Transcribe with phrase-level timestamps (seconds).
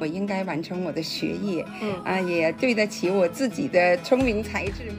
[0.00, 4.92] 我应该完成我的学业，嗯啊，也对得起我自己的聪明才智。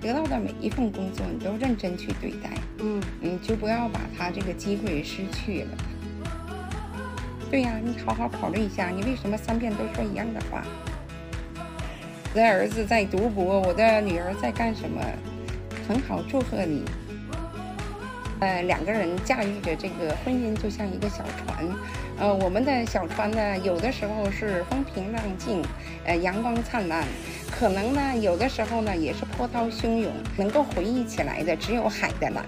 [0.00, 5.68] 得到的每一份工作，你都认真去对待，嗯你就不要把他这个机会失去了。
[7.50, 10.62] 对呀、你好好考虑一下，你为什么三遍都说一样的话？
[12.34, 15.02] 我的儿子在读博，我的女儿在干什么？
[15.88, 16.84] 很好，祝贺你。
[18.40, 21.66] 呃，两个人驾驭着这个婚姻，就像一个小船。
[22.20, 25.62] 呃，我们的小船呢，有的时候是风平浪静，
[26.04, 27.04] 呃，阳光灿烂；
[27.48, 30.12] 可能呢，有的时候呢，也是波涛汹涌。
[30.36, 32.44] 能够回忆起来的，只有海的蓝。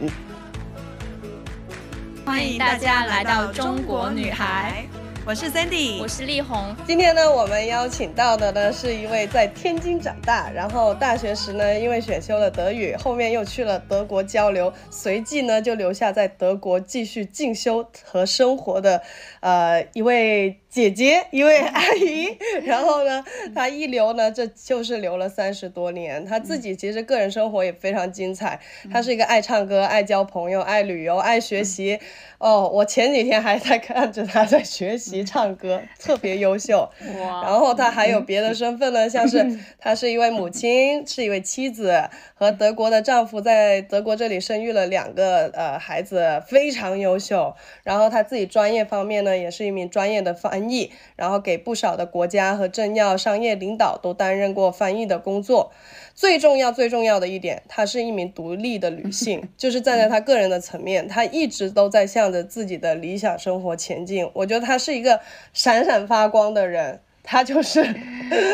[2.26, 4.84] 欢迎大家来到中国女孩，
[5.26, 6.74] 我是 Sandy，我是丽红。
[6.86, 19.02] 今天呢，我们邀请到的呢是一位在天津长大，然后大学时呢因为选修了德语，后面又去了德国交流，随即呢就留下在德国继续进修和生活的，
[19.40, 22.38] 呃一位姐姐，一位阿姨。
[22.64, 26.24] 然后呢，她一留呢，这就是留了三十多年。
[26.24, 28.60] 她自己其实个人生活也非常精彩，
[28.92, 31.98] 她是一个爱唱歌、爱交朋友、爱旅游、爱学习。
[32.38, 36.88] 哦，我前几天还在看着她在学习唱歌，特别优秀。
[37.18, 47.54] 哇然后她还有别的身份呢，像是她是一位母亲，是一位妻子，和德国的丈夫在德国这里生育了两个呃孩子，非常优秀。
[47.82, 55.70] 然后她自己专业方面呢，也是一名专业的翻译，然后给不少的国家和政要、商业领导都担任过翻译的工作。
[56.14, 64.28] 最重要、最重要的一点，她是一名独立的女性， 就是站在她个人的层面，她一直都在向着自己的理想生活前进。
[64.34, 65.20] 我觉得她是一个
[65.54, 67.00] 闪闪发光的人，
[67.30, 67.80] 她就是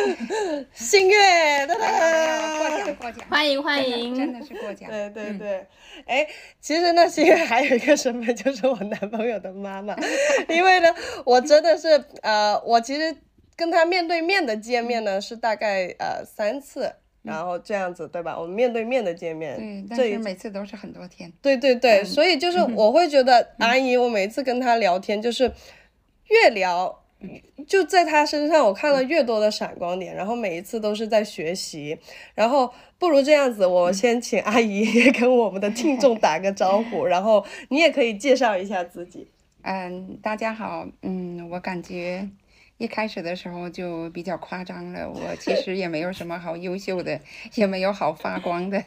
[0.75, 1.75] 新月，哒
[2.59, 4.15] 过奖过奖，欢迎欢迎。
[4.15, 4.91] 真，的是过奖。
[4.91, 5.67] 对对对，
[6.05, 6.29] 哎、
[6.61, 9.97] 其实呢，新月还有一个身份就是我男朋友的妈妈，
[10.51, 11.89] 因为呢，我真的是
[12.21, 13.17] 呃，我其实
[13.57, 18.39] 跟他面对面的见面呢是大概呃三次，然后这样子对吧？
[18.39, 19.56] 我们面对面的见面，
[19.89, 21.33] 对，但是每次都是很多天。
[21.41, 22.05] 对对对，嗯。
[22.05, 25.50] 所以就是我会觉得阿姨，我每次跟她聊天，就是
[26.27, 27.06] 越聊，
[27.66, 31.99] 就在他身上我看了越多的闪光点，然后每一次都是在学习，
[32.34, 39.28] 然后不如这样子，我先请阿姨跟我们的听众打个招呼，然后你也可以介绍一下自己。
[39.62, 42.28] 嗯，大家好，嗯，我感觉
[42.78, 47.21] 一开始的时候就比较夸张了，我其实也没有什么好优秀的，
[47.55, 48.84] 也没有好发光的，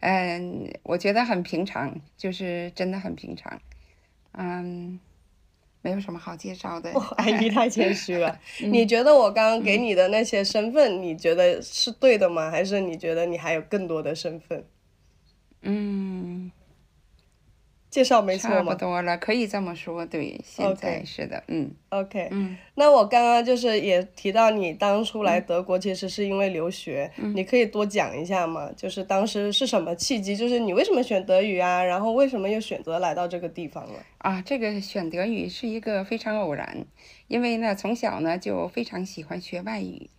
[0.00, 3.60] 嗯，我觉得很平常，就是真的很平常，
[4.32, 4.98] 嗯，
[5.86, 6.90] 没有什么好介绍的。
[7.16, 12.50] 阿姨 太谦虚了，你觉得我刚刚给你的那些身份，你觉得是对的吗？
[12.50, 14.64] 还是你觉得你还有更多的身份？
[15.62, 16.50] 嗯，
[17.96, 22.54] 介绍没错差不多了，可以这么说，对，现在是的，嗯？OK，嗯。
[22.74, 28.70] 那我刚刚就是也提到你当初来德国其实是因为留学，你可以多讲一下吗？
[28.76, 30.36] 就是当时是什么契机？
[30.36, 31.82] 就是你为什么选德语啊？
[31.82, 33.98] 然后为什么又选择来到这个地方了？
[34.18, 36.84] 啊，这个选德语是一个非常偶然，
[37.28, 40.10] 因为呢，从小呢就非常喜欢学外语，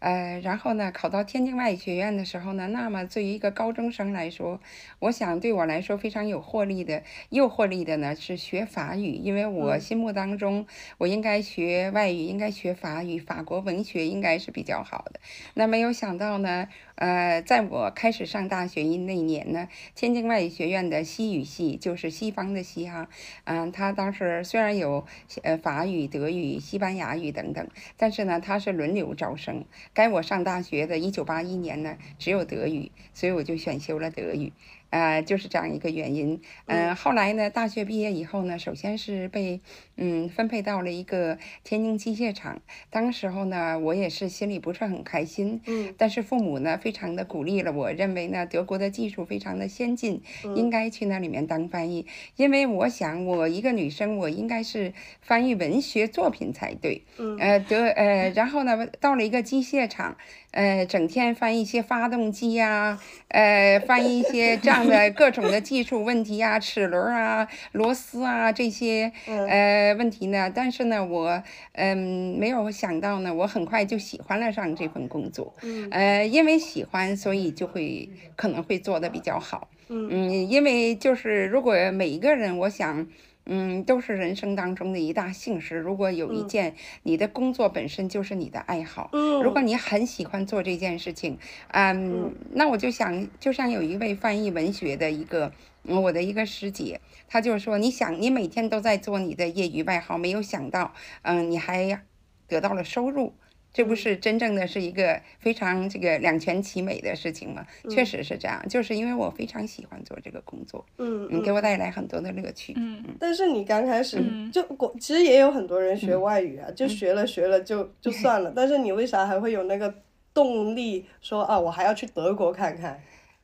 [0.00, 4.60] 呃，然后呢，考到天津外语学院的时候呢，那么对于一个高中生来说，
[5.00, 10.66] 我想对我来说非常有获利的、诱惑力的呢是学法语，因为我嗯心目当中
[10.98, 15.20] 我应该学外语，应该学法语，法国文学应该是比较好的。
[15.54, 23.08] 那没有想到呢，呃，在我开始上大学那年呢，天津外语学院的西语系就是西方的西哈，
[23.44, 25.04] 嗯，他当时虽然有
[25.42, 27.66] 呃法语、德语、西班牙语等等，
[27.96, 29.64] 但是呢，他是轮流招生。
[29.98, 34.52] 该我上大学的一九八一年呢，只有德语，所以我就选修了德语。
[34.90, 36.40] 呃，就是这样一个原因。
[36.66, 39.60] 嗯、后来呢，大学毕业以后呢，首先是被
[39.96, 42.60] 嗯分配到了一个天津机械厂。
[42.90, 45.60] 当时候呢，我也是心里不是很开心。
[45.66, 50.22] 嗯但是父母呢，非常的鼓励了我，认为呢，德国的技术非常的先进，
[50.54, 52.06] 应该去那里面当翻译。
[52.36, 57.02] 因为我想，我一个女生，我应该是翻译文学作品才对。
[57.18, 60.16] 嗯呃，德呃，然后呢，到了一个机械厂，
[60.58, 70.50] 呃，整天翻一些发动机呀、呃，翻一些这样的各种的技术问题呀、齿轮啊、螺丝啊这些呃问题呢。
[70.52, 71.40] 但是呢，我
[71.74, 75.54] 嗯、没有想到呢，我很快就喜欢了上这份工作。
[75.62, 79.68] 嗯呃，因为喜欢，所以就会可能会做的比较好。
[79.88, 83.06] 嗯嗯，因为就是如果每一个人，我想。
[83.48, 85.76] 嗯，都是人生当中的一大幸事。
[85.78, 95.50] 如果有一嗯件你的工作本身就是你的爱好，嗯，如果你很喜欢做这件事情，嗯，那我就想，就像有一位翻译文学的一个，
[95.84, 100.92] 嗯我的一个师姐，她就说，你想，你每天都在做你的业余爱好，没有想到，
[101.22, 102.02] 嗯，你还
[102.46, 103.32] 得到了收入。
[103.78, 107.64] 这不是真正的是一个非常这个两全其美的事情吗？
[107.88, 112.72] 确实是这样，就是因为我非常喜欢做这个工作，嗯嗯，给我带来很多的乐趣。
[112.76, 114.20] 嗯，但是你刚开始
[114.52, 118.50] 就国，其实也有很多人学外语啊，就学了学了就就算了。
[118.56, 119.94] 但是你为啥还会有那个
[120.34, 123.00] 动力说啊，我还要去德国看看？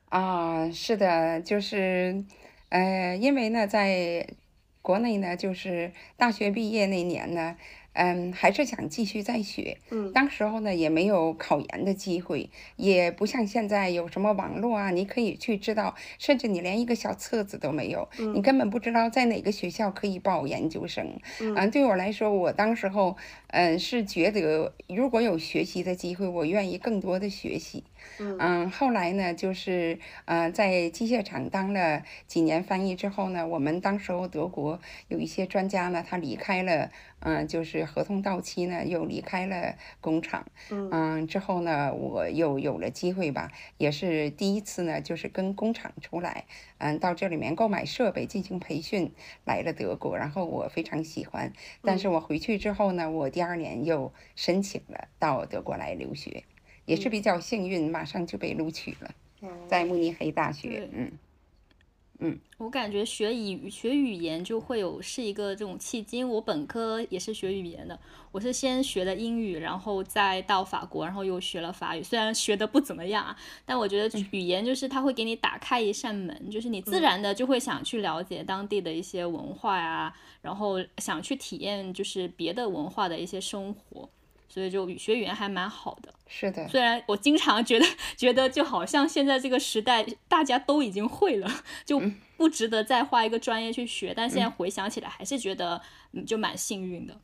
[0.08, 2.25] 啊，是的，就是，
[2.70, 4.26] 呃，因为呢，在
[4.82, 7.56] 国内呢，就是大学毕业那年呢，
[7.94, 9.79] 嗯，还是想继续再学。
[9.91, 21.19] 嗯当时候呢，也没有考研的机会，也不像现在有什么网络啊，你可以去知道，甚至你连一个小册子都没有，你根本不知道在哪个学校可以报研究生。
[21.41, 23.17] 嗯，对我来说，我当时候，
[23.49, 27.85] 嗯，是觉得如果有学习的机会，我愿意更多的学习。
[28.19, 40.46] 嗯，后来呢，就是呃，在机械厂当了几年翻译之后呢，我们当时候德国有一些专家呢，他离开了，嗯、就是合同到期呢，又离开了工厂。
[40.70, 46.44] 嗯，之后呢，我又有了机会吧，也是第一次呢，就是跟工厂出来，
[46.78, 49.12] 嗯，到这里面购买设备进行培训，
[49.44, 51.52] 来了德国，然后我非常喜欢。
[51.82, 56.44] 但是我回去之后呢，我第二年又申请了到德国来留学。
[56.87, 59.14] 也是比较幸运，马上就被录取了，
[59.67, 61.12] 在慕尼黑大学对。
[62.20, 66.22] 嗯，我感觉学语学语言就会有是一个这种契机。
[66.22, 67.99] 我本科也是学语言的，
[68.31, 72.02] 我是先学的英语，然后再到法国，然后又学了法语。
[72.02, 84.08] 虽然学的不怎么样啊，但我觉得语言就是它会给你打开一扇门，就是你自然的就会想去了解当地的一些文化呀，然后想去体验就是别的文化的一些生活。
[84.49, 86.12] 所以就语学语言还蛮好的。
[86.26, 87.87] 是的，虽然我经常觉得
[88.17, 91.50] 觉得就好像现在这个时代大家都已经会了，
[91.85, 92.00] 就
[92.37, 95.81] 不值得再花一个专业去学，但现在回想起来还是觉得
[96.12, 97.20] 嗯就蛮幸运的。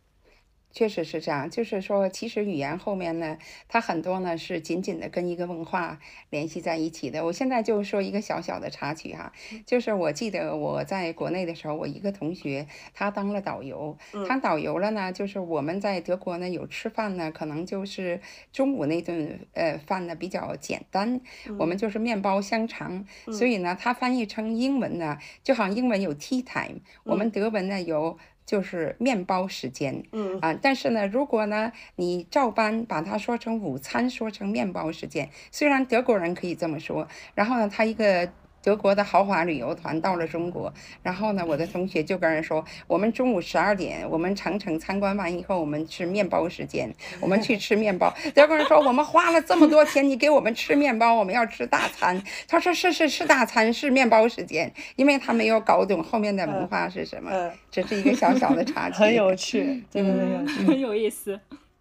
[0.73, 1.49] 确实是这样。
[1.51, 3.39] 就是说，其实语言后面呢，
[3.69, 5.99] 它很多呢是紧紧的跟一个文化
[6.31, 7.25] 联系在一起的。
[7.25, 9.33] 我现在就说一个小小的插曲哈，
[9.67, 13.97] 就是我记得我在国内的时候，我一个同学他当了导游，
[14.27, 18.21] 他导游了呢，就是我们在德国呢有吃饭呢，可能就是
[18.53, 21.21] 中午那顿呃饭呢比较简单，
[21.59, 28.19] 我们就是面包香肠，所以呢，他翻译成英文呢，就好像英文有 tea time，我们德文呢有。
[28.51, 30.41] 就是面包时间，嗯。
[30.41, 37.07] 啊，但是呢，如果呢你照搬把它说成午餐，说成面包时间，虽然德国人可以这么说，
[37.37, 40.73] 然后呢，他一个德国的豪华旅游团到了中国，
[41.03, 48.15] 然后呢，我的同学就跟人说，我们中午十二点，我们长城参观完以后，我们吃面包时间，我们去吃面包。
[48.35, 52.23] 德国人说，我们花了这么多钱，你给我们吃面包，我们要吃大餐。
[52.47, 58.97] 他说是是是大餐，是面包时间，因为他没有搞懂后面的文化是什么，嗯，这是一个小小的插曲。
[59.01, 60.67] 很有趣，真的很有趣。
[60.67, 61.41] 很有意思。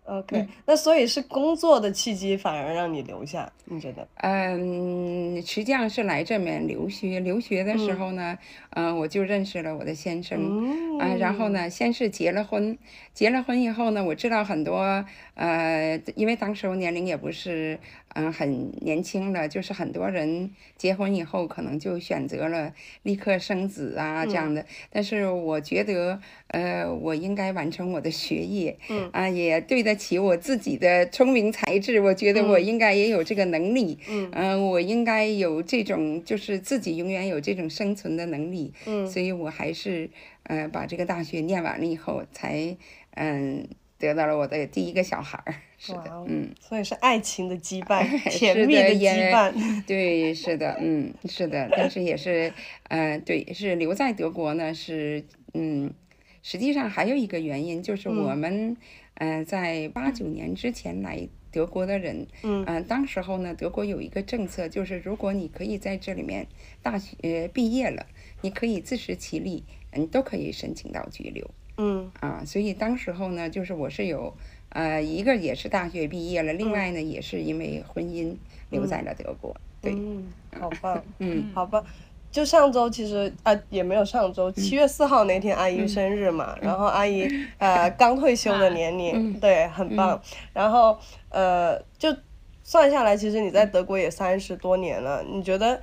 [0.10, 4.08] OK，那所以是工作的契机反而让你留下，你觉得？
[4.16, 7.20] 嗯，实际上是来这边留学。
[7.20, 8.38] 留学的时候呢，
[8.72, 10.40] 嗯、我就认识了我的先生。
[10.42, 12.78] 嗯啊，然后呢，先是结了婚，
[13.14, 17.80] 结了婚以后呢，我知道很多，呃，因为当时我年龄也不是，
[18.16, 22.74] 嗯、很年轻了，就是很多人结婚以后可能就选择了
[23.04, 29.10] 立刻生子啊这样的，但是我觉得，呃，我应该完成我的学业，嗯。
[29.14, 34.30] 啊，也对得起我自己的聪明才智，我觉得我应该也有这个能力，嗯。
[34.34, 39.08] 嗯、我应该有这种，就是自己永远有这种生存的能力，嗯。
[39.08, 40.10] 所以我还是
[40.44, 42.76] 呃把这个大学念完了以后，才
[43.16, 43.68] 嗯
[44.00, 45.54] 得到了我的第一个小孩儿。
[45.78, 49.86] 是的嗯，所以是爱情的羁绊， 是甜蜜的羁绊。
[49.86, 52.52] 对，是的，嗯，是的，但是也是，
[52.88, 55.94] 呃，对，是留在德国呢，是嗯，
[56.42, 58.76] 实际上还有一个原因就是我们，
[59.14, 61.28] 呃，在八九年之前来。
[61.52, 66.46] 德国的人，嗯呃，当时候呢，德国有一个政策，就是如果你可以在这里面
[66.84, 68.06] 大学呃毕业了，
[68.42, 69.64] 你可以自食其力，
[69.96, 71.50] 你都可以申请到居留。
[71.80, 72.12] 嗯。
[72.20, 74.36] 啊，所以当时候呢，就是我是有，
[74.70, 78.36] 呃，一个也是大学毕业了，另外呢也是因为婚姻
[78.70, 79.56] 留在了德国。
[79.82, 80.28] 对，嗯，
[80.60, 81.84] 好棒，嗯，好棒。
[82.32, 90.22] 就上周其实啊也没有上周，七月四号那天阿姨生日嘛，然后阿姨呃刚退休的年龄，对，很棒。
[90.54, 90.96] 然后
[91.30, 92.16] 呃就
[92.64, 95.82] 算下来，其实你在德国也三十多年了，你觉得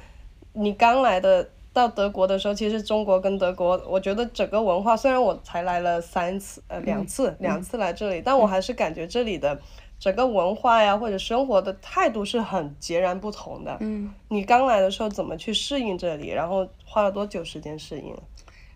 [0.53, 9.61] 你刚来的到德国的时候，其实中国跟德国，我觉得整个文化，虽然我才来了三次呃两次两次来这里，但我还是感觉这里的。
[9.99, 13.79] 整个文化呀，或者生活的态度是很截然不同的。
[13.81, 16.29] 嗯，你刚来的时候怎么去适应这里？
[16.29, 18.15] 然后花了多久时间适应？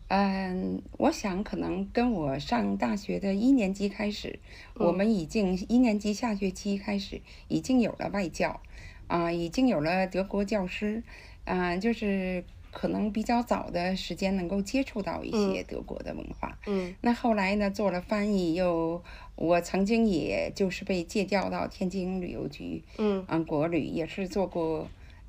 [0.09, 4.39] 嗯，我想可能跟我上大学的一年级开始，
[4.77, 8.59] 我们已经一年级下学期开始已经有了外教，
[9.07, 11.03] 啊，已经有了德国教师，
[11.45, 16.59] 啊，就是可能比较早的时间能够接触到一些德国的文化。
[16.67, 19.03] 嗯那后来呢，做了翻译，又
[19.37, 24.89] 我曾经也就是被借调到天津旅游局，嗯嗯，国旅也是做过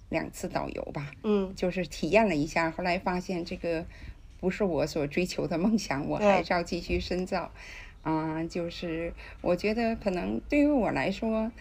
[0.10, 1.12] 两次导游吧。
[1.24, 3.86] 嗯就是体验了一下，后来发现这个
[4.39, 7.51] 不是我所追求的梦想，我还是要继续深造。
[8.03, 11.51] 啊、就是我觉得可能对于我来说，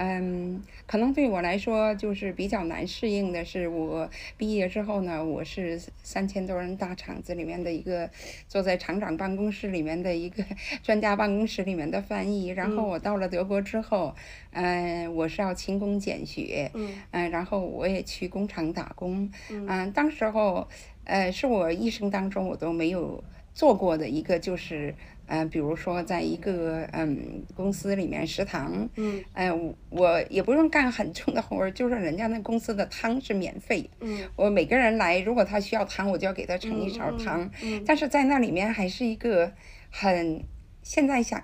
[0.00, 8.08] 嗯，可能对我来说就是比较难适应的是，我毕业之后呢，我是三千多人大厂子里面的一个
[8.46, 10.44] 坐在厂长办公室里面的一个
[10.84, 14.14] 专家办公室里面的翻译，然后我到了德国之后，
[14.52, 16.94] 嗯、我是要勤工俭学，嗯。
[17.10, 20.68] 嗯，然后我也去工厂打工，嗯，当时候，
[21.02, 24.94] 呃，是我一生当中我都没有做过的一个，就是，
[25.28, 34.28] 呃，比如说在一个嗯公司里面食堂，嗯，呃，我我也不用干很重的活儿，就是人家那公司的汤是免费的，嗯。
[34.34, 37.48] 我每个人来，如果他需要汤，我就要给他盛一勺汤，
[37.86, 39.52] 但是在那里面还是一个
[39.90, 40.42] 很，
[40.82, 41.40] 现在想。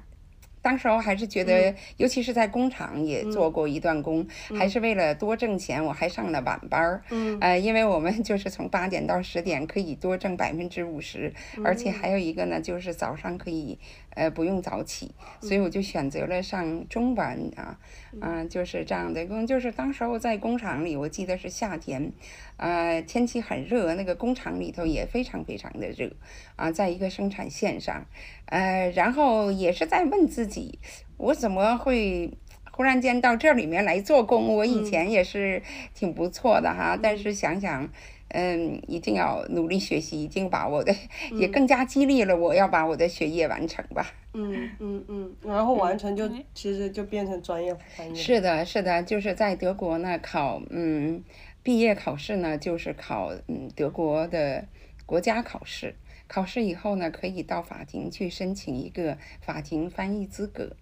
[0.65, 4.27] 当时候还是觉得，尤其是在工厂也做过一段工，
[4.59, 7.03] 还是为了多挣钱，我还上了晚班儿。
[7.11, 7.39] 嗯。
[7.43, 11.31] 呃，因为我们 就是从八点到十点可以多挣百分之五十，
[11.63, 13.79] 而且还有一个呢，就是早上可以
[14.15, 17.79] 呃不用早起，所以我就选择了上中班啊，
[18.21, 22.13] 嗯、就是这样的工，就是当时候在工厂里，我记得是夏天，
[22.57, 26.11] 呃，天气很热，那个工厂里头也非常非常的热，
[26.57, 28.07] 啊，在一个生产线上，
[28.47, 30.79] 呃，然后也是在问自己，
[31.17, 32.33] 我怎么会
[32.71, 34.55] 忽然间到这里面来做工？
[34.55, 35.63] 我以前也是
[35.95, 37.91] 挺不错的哈，但是想想。
[38.35, 40.93] 嗯，一定要努力学习，一定把我的，
[41.39, 44.13] 也更加激励了我要把我的学业完成吧。
[44.33, 48.15] 嗯嗯嗯，然后完成就其实就变成专业翻译。
[48.17, 51.23] 是的，是的，就是在德国呢，考嗯
[51.63, 54.67] 毕业考试呢，就是考嗯德国的
[55.07, 55.95] 国家考试。
[56.27, 60.75] 考试以后呢，可以到法庭去申请一个法庭翻译资格。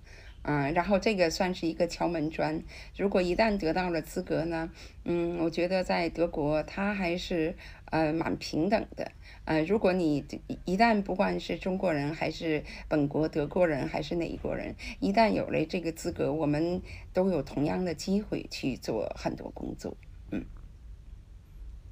[0.42, 2.62] 嗯，然后这个算是一个敲门砖。
[2.96, 4.70] 如果一旦得到了资格呢，
[5.04, 7.54] 嗯，我觉得在德国它还是
[7.86, 9.12] 呃蛮平等的。
[9.44, 10.24] 呃，如果你
[10.64, 16.80] 一旦不管是中国人还是本国德国人还是哪一国人，一旦有了这个资格，我们
[17.12, 19.96] 都有同样的机会去做很多工作。
[20.30, 20.44] 嗯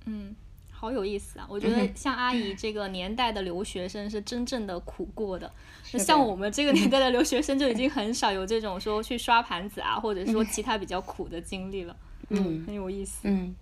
[0.06, 0.34] 嗯，
[0.80, 1.46] 好有意思啊！
[1.46, 5.52] 我觉得像阿姨这个年代的留学生是真正的苦过的。
[5.92, 11.94] 那像我们这个年代的留学生就已经很少有这种说去刷盘子啊，或者说其他比较苦的经历了。
[12.30, 13.18] 嗯很有意思。
[13.24, 13.54] 嗯，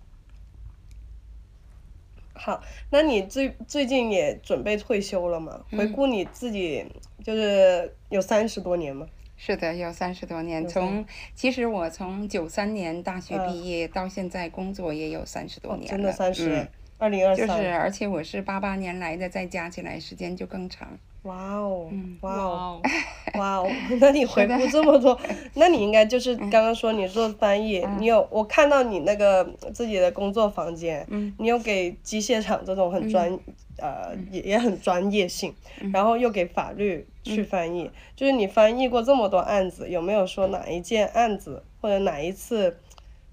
[2.33, 5.61] 好，那你最最近也准备退休了吗？
[5.71, 6.85] 嗯回顾你自己，
[7.21, 9.05] 就是有三十多年吗？
[9.35, 10.67] 是的，有三十多年。
[10.67, 15.89] 从其实我从九三年大学嗯毕业到现在工作也有三十多年了。
[15.89, 16.67] 真的三十嗯，
[16.99, 20.87] 二零二三就是，而且我是八八年来的，再加起来时间就更长。
[21.23, 21.89] 哇哦，
[22.21, 23.71] 哇哇哦，哦，哇哦！
[23.99, 25.19] 那你回顾这么多，
[25.55, 33.37] 那你应该就是嗯刚刚说你做翻译，你有我看到你那个自己的工作房间，嗯你有给机械厂这种很专，
[33.77, 42.77] 呃，也也很专业性，嗯然后又给法律去翻译，就是你翻译过这么多案子，有没有说哪一件案子或者哪一次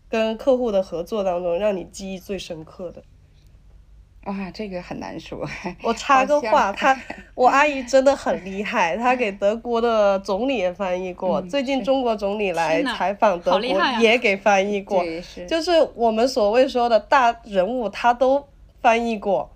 [0.09, 3.03] 跟客户的合作当中让你记忆最深刻的？
[4.27, 5.49] 哇，这个很难说。
[5.83, 6.97] 我插个话，她
[7.35, 15.05] 我阿姨真的很厉害，她给德国的总理也翻译过，最近中国总理来采访德国也给翻译过。
[15.49, 18.45] 就是我们所谓说的大人物，她都
[18.81, 19.49] 翻译过，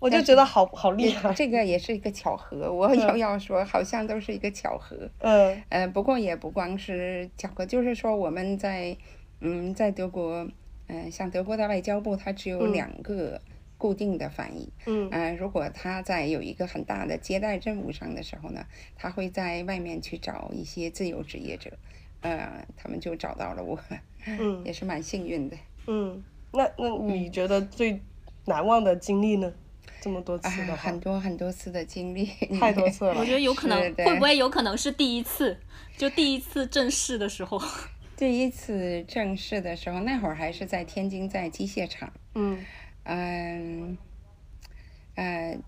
[0.00, 1.32] 我就觉得好好厉害。
[1.32, 4.96] 这个也是一个巧合，我又要说，好像都是一个巧合。
[5.20, 8.96] 嗯呃，不过也不光是巧合，就是说我们在，
[9.40, 10.44] 嗯，在德国，
[10.88, 13.40] 嗯、像德国的外交部，它只有嗯两个
[13.78, 14.72] 固定的翻译。
[14.86, 18.64] 嗯呃，如果他在有一个很大的接待任务上的时候呢，
[18.96, 21.70] 他会在外面去找一些自由职业者，
[22.20, 23.78] 呃，他们就找到了我，
[24.26, 25.56] 嗯 也是蛮幸运的。
[25.86, 28.00] 嗯，那那你觉得最
[28.46, 29.52] 难忘的经历呢？
[30.00, 32.26] 这么多次啊，的话很，多很多次的经历，
[32.60, 33.24] 太多次了 我。
[33.24, 35.58] 觉得有可能会不会有可能是第一次，
[35.96, 37.60] 就第一次正式的时候。
[38.16, 42.12] 第一次正式的时候，那会儿还是在天津，在机械厂。
[42.34, 42.58] 嗯
[43.06, 43.96] 嗯，
[45.14, 45.58] 呃，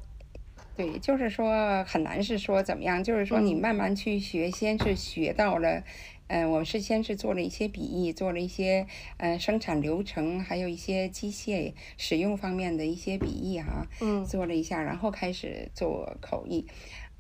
[0.77, 5.85] 对，就是说很难是说怎么样，就是说你慢慢去学，先是学到了
[6.27, 16.67] 嗯，我是先是做了一些笔译，做了一些呃生产流程，还有一些机械使用方面的一些笔译哈，嗯，做了一下，然后开始做口译。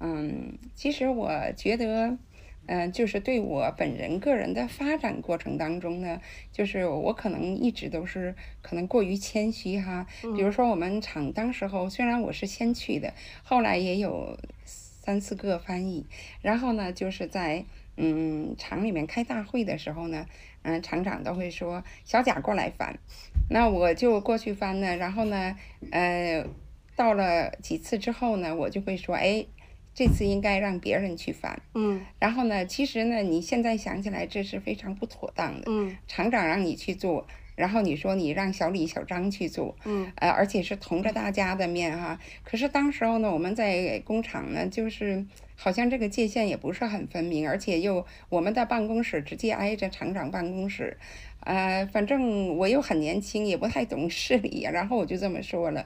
[0.00, 2.18] 嗯，其实我觉得，
[2.68, 6.20] 嗯，就是对我本人个人的发展过程当中呢，
[6.52, 10.06] 就是我可能一直都是可能过于谦虚哈。
[10.36, 16.06] 比如说我们厂当时候，虽然我是先去的，后来也有三四个翻译，
[16.42, 17.64] 然后呢，就是在。
[18.00, 20.24] 嗯，厂里面开大会的时候呢，
[20.62, 22.96] 嗯，厂长都会说小贾过来翻，
[23.50, 24.96] 那我就过去翻呢。
[24.96, 25.56] 然后呢，
[25.90, 26.46] 呃，
[26.94, 29.44] 到了几次之后呢，我就会说，哎，
[29.98, 31.60] 这次应该让别人去翻。
[31.74, 32.00] 嗯。
[32.20, 35.64] 然后呢，其实呢，你现在想起来这是非常不妥当的。
[35.66, 35.96] 嗯。
[36.06, 37.26] 厂长让你去做，
[37.58, 39.76] 然后你说你让小李、小张去做。
[39.84, 40.10] 嗯。
[40.14, 42.18] 呃，而且是同着大家的面哈。
[42.44, 45.26] 可是当时候呢，我们在工厂呢，就是。
[45.60, 50.96] 好像这个界限也不是很分明，而且又我们的办公室直接挨着厂长办公室，
[51.40, 55.84] 呃，反正我又很年轻，也不太懂事理，然后我就这么说了，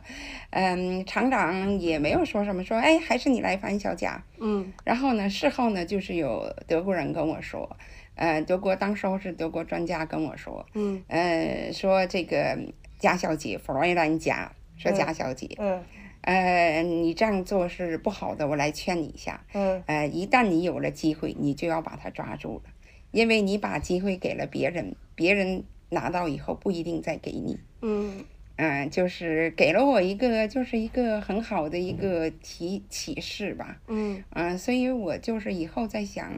[0.50, 7.75] 嗯，厂长也没有说什么，说哎，还是你来翻小贾，嗯，然后呢，事后呢，就是有德国人跟我说，
[8.14, 12.59] 呃，德国当时候是德国专家跟我说，嗯，呃，说这个
[12.99, 15.83] 贾小姐，弗洛伊兰贾，说贾小姐，嗯。
[16.23, 19.45] 呃，你这样做是不好的，我来劝你一下。
[19.54, 19.83] 嗯。
[19.87, 22.71] 呃，一旦你有了机会，你就要把它抓住了，
[23.11, 27.59] 因为你把机会给了别人，别人拿到以后不一定再给你。
[27.81, 28.25] 嗯。
[28.54, 33.81] 嗯，就是给了我一个，就是一个很好的一个提启示吧。
[33.88, 34.23] 嗯。
[34.31, 36.31] 嗯，所以我就是以后在想，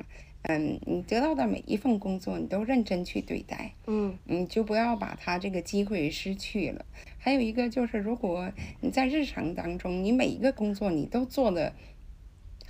[0.46, 3.72] 嗯，你得到的每一份工作，你都认真去对待。
[3.86, 4.18] 嗯。
[4.24, 6.84] 你就不要把它这个机会失去了。
[7.18, 11.74] 还有一个就是，如果你在日常当中，你每一个工作你都做的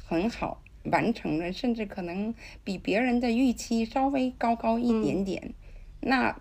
[0.05, 5.53] 很好，完成了，甚至可能比别人的预期稍微高高一点点，
[6.01, 6.41] 那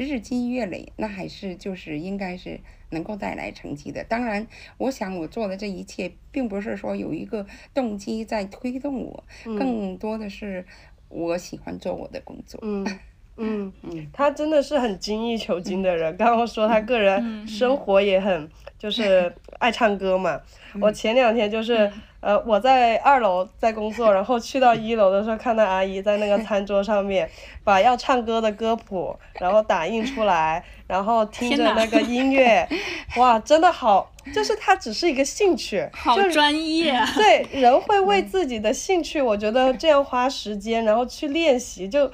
[0.00, 2.58] 日积月累，那还是就是应该是
[2.90, 4.02] 能够带来成绩的。
[4.04, 4.46] 当然，
[4.78, 10.64] 我想我做的这一切，并不是说有一个动机在推动我，更多的是
[11.08, 12.58] 我喜欢做我的工作。
[12.62, 12.84] 嗯。
[13.42, 16.14] 嗯 嗯，他真的是很精益求精的人。
[16.18, 20.38] 刚刚说他个人生活也很，就是 爱唱歌嘛。
[20.78, 27.28] 我前两天就是呃，我在二楼在工作，然后去到一楼的时候，看到阿姨在那个餐桌上面
[27.64, 32.68] 把要唱歌的歌谱，然后打印出来，然后听着那个音乐，
[33.16, 36.94] 哇，真的好，就是他只是一个兴趣，好专业。
[37.14, 42.10] 对，人会为自己的兴趣，我觉得这样花时间，然后去练习就。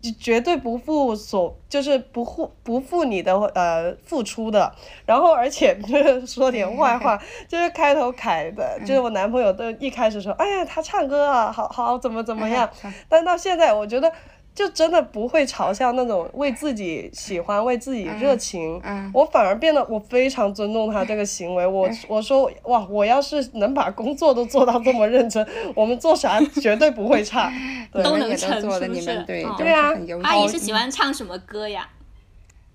[0.00, 4.72] 就绝对不负所，就是不负不负你的呃付出的。
[5.04, 12.68] 然后而且就是说点坏话， 就是开头凯的，就是我男朋友都一开始说，哎呀他唱歌啊，好好怎么怎么样，
[13.08, 14.10] 但到现在我觉得。
[14.54, 18.80] 就真的不会嘲笑那种为自己喜欢、为自己热情，
[19.14, 21.66] 我反而变得我非常尊重他这个行为。
[21.66, 27.50] 我 我说哇，我要是能把工作都做到这么认真， 我们做啥绝对不会差，
[27.92, 29.24] 都能成，是不是？
[29.24, 31.88] 对啊，阿姨是喜欢唱什么歌呀？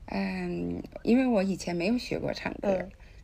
[0.07, 2.69] 嗯，因为我以前没有学过唱歌，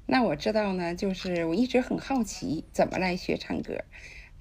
[0.08, 3.76] 那我知道呢，就是我一直很好奇怎么来学唱歌。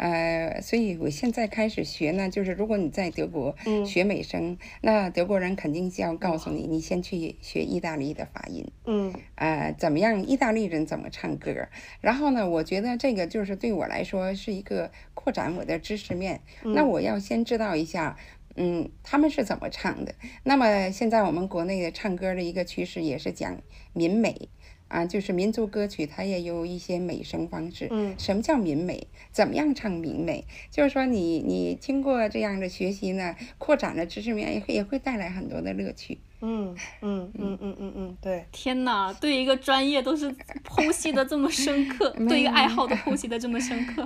[0.01, 8.67] 呃，所以我现在开始学呢，就是如果你在德国学美声，那德国人肯定是要告诉你，你先去学意大利的发音。
[8.87, 9.13] 嗯。
[9.35, 10.25] 呃，怎么样？
[10.27, 11.69] 意大利人怎么唱歌？
[12.01, 16.41] 然后呢，我觉得这个就是对我来说是一个扩展我的知识面。
[16.63, 18.17] 那我要先知道一下，
[18.57, 20.15] 嗯，他们是怎么唱的。
[20.45, 23.61] 那么现在我们国内的唱歌的一个趋势也是讲
[23.93, 24.49] 民美。
[24.91, 27.87] 啊，就是民族歌曲，它也有一些美声方式。
[27.93, 29.07] 嗯，什么叫民美？
[29.31, 30.45] 怎么样唱民美？
[30.69, 36.19] 就是说，你你经过这样的学习呢，扩展了知识面，也会也会带来很多的乐趣。
[36.43, 38.45] 嗯嗯嗯嗯嗯嗯，对。
[38.51, 40.35] 天哪，对一个专业都是
[40.67, 44.05] 剖析的 这么深刻， 对一个爱好都剖析的这么深刻。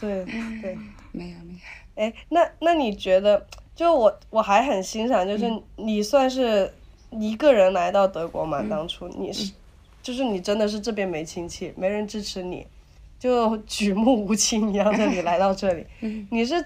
[0.00, 0.24] 对
[0.60, 0.76] 对，
[1.12, 1.58] 没有没有。
[1.94, 6.74] 哎，那那你觉得，就我我还很欣赏，就是你算是
[7.12, 8.60] 一个人来到德国嘛？
[8.68, 9.52] 当初你是。
[10.04, 12.66] 就是你真的是这边没亲戚，没人支持你，
[13.18, 15.86] 就举目无亲一样的你来到这里，
[16.30, 16.62] 你是，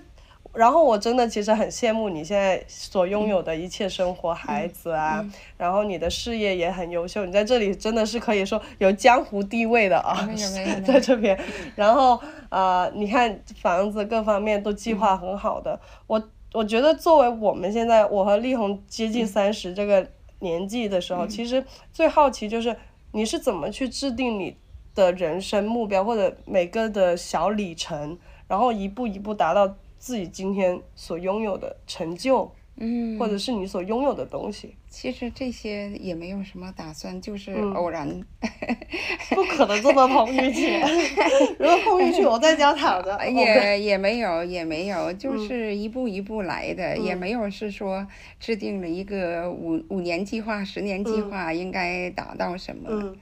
[0.53, 5.24] 然后我真的其实很羡慕你现在所拥有的一切生活，孩子啊，
[5.57, 10.29] 然后你的事业也很优秀，你在这里真的是可以说有江湖地位的啊，
[10.85, 11.38] 在这边，
[11.77, 16.20] 然后啊，你看房子各方面都计划很好的，我
[16.53, 20.05] 我觉得作为我们现在我和丽红接近三十这个
[20.40, 22.77] 年纪的时候，其实最好奇就是。
[23.18, 24.57] 你是怎么去制定你
[24.94, 34.75] 的人生目标或者每个的小里程，然后一步一步达到自己今天所拥有的成就，嗯，或者是你所拥有的东西。
[34.88, 38.09] 其实这些也没有什么打算，就是嗯偶然。
[39.31, 40.67] 不可能做到碰运气，
[41.59, 43.19] 如果碰运气，我在家躺着。
[43.31, 48.07] 也也没有，也没有，就嗯是一步一步来的，也没有是说
[48.41, 52.88] 制定了一个五五年计划、十年计嗯划应该达到什么。
[52.91, 53.17] 嗯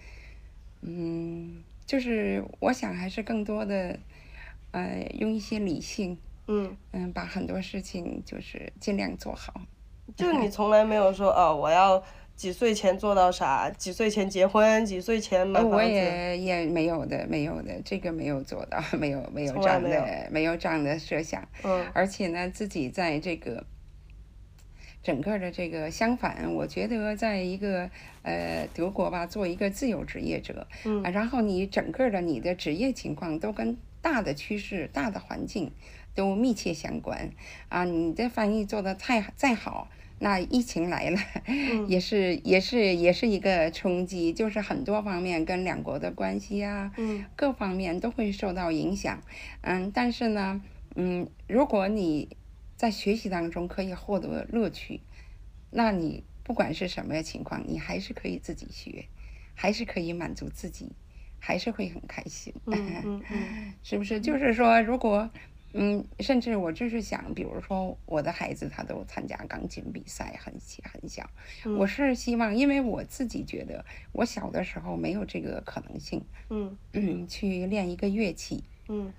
[0.82, 3.98] 嗯，就是我想还是更多的，
[4.70, 6.16] 呃，用一些理性，
[6.48, 9.54] 嗯，嗯，把很多事情就是尽量做好。
[10.16, 12.02] 就你从来没有说哦，我要
[12.36, 15.86] 几岁前做到啥，几岁前结婚，几岁前买房子。
[15.90, 21.46] 也也没有的，没有的，这个没有做到，没有没有这样的，没有这样的设想。
[21.64, 23.64] 嗯而且呢，自己在这个
[25.02, 27.90] 整个的这个相反，我觉得在一个
[28.22, 35.72] 呃德国吧，做一个自由职业者，嗯啊，然后你整个的你的职业情况都跟大的趋势、大的环境
[36.16, 37.30] 都密切相关
[37.68, 37.84] 啊。
[37.84, 39.88] 你这翻译做的太再好。
[40.18, 41.18] 那疫情来了，
[41.88, 49.22] 也是也是也是一个冲击，就是很多方面跟两国的关系啊，嗯各方面都会受到影响。
[49.60, 50.62] 嗯，但是呢，
[50.94, 52.34] 嗯，如果你
[52.76, 55.02] 在学习当中可以获得乐趣，
[55.70, 59.04] 那你不管是什么情况，你还是可以自己学，
[59.54, 60.92] 还是可以满足自己，
[61.38, 62.54] 还是会很开心。
[62.64, 64.18] 嗯嗯嗯 是不是？
[64.18, 65.28] 就是说，如果，
[65.76, 71.28] 嗯，甚至我就是想，比如说我的孩子他都参加钢琴比赛，很小很小，
[71.64, 78.64] 嗯我是希望，因为我自己觉得我小的时候没有这个可能性，嗯嗯，去练一个乐器。
[78.88, 79.12] 嗯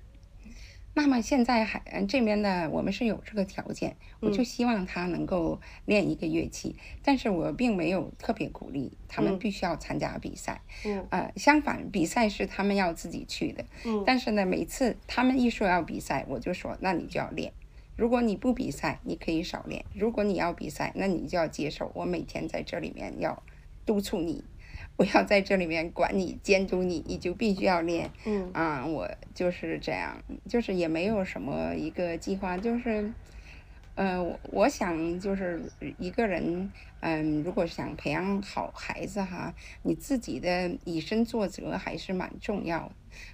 [0.97, 9.38] 那么现在还嗯这边呢，我们是有这个条件，我就希望他能够练一个乐器，但是我并没有特别鼓励他们嗯。
[9.38, 11.05] 必须要参加比赛，嗯。
[11.12, 14.03] 呃，相反，比赛是他们要自己去的，嗯。
[14.07, 17.53] 但是呢，每次他们一说要比赛，我就说那你就要练。
[17.95, 23.43] 如果你不比赛，你可以少练；如果你要比赛，那你就要接受我每天在这里面要
[23.86, 24.43] 督促你，
[24.97, 28.10] 我要在这里面管你、监督你，你就必须要练。
[28.25, 30.17] 嗯啊，我就是这样，
[30.49, 33.13] 就是也没有什么一个计划，就是，
[33.93, 35.62] 呃，我我想就是
[35.99, 42.91] 一个人，嗯，如果想培养好孩子哈，你自己的以身作则还是蛮重要的。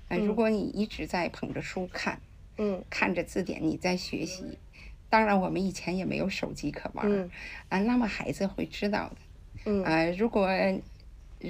[0.10, 2.20] 呃，如嗯果你一直在捧着书看，
[2.58, 4.58] 嗯看着字典，你在学习，
[5.10, 7.32] 当然我们以前也没有手机可玩儿，嗯
[7.70, 9.16] 啊，那么孩子会知道的。
[9.66, 10.50] 嗯呃，如果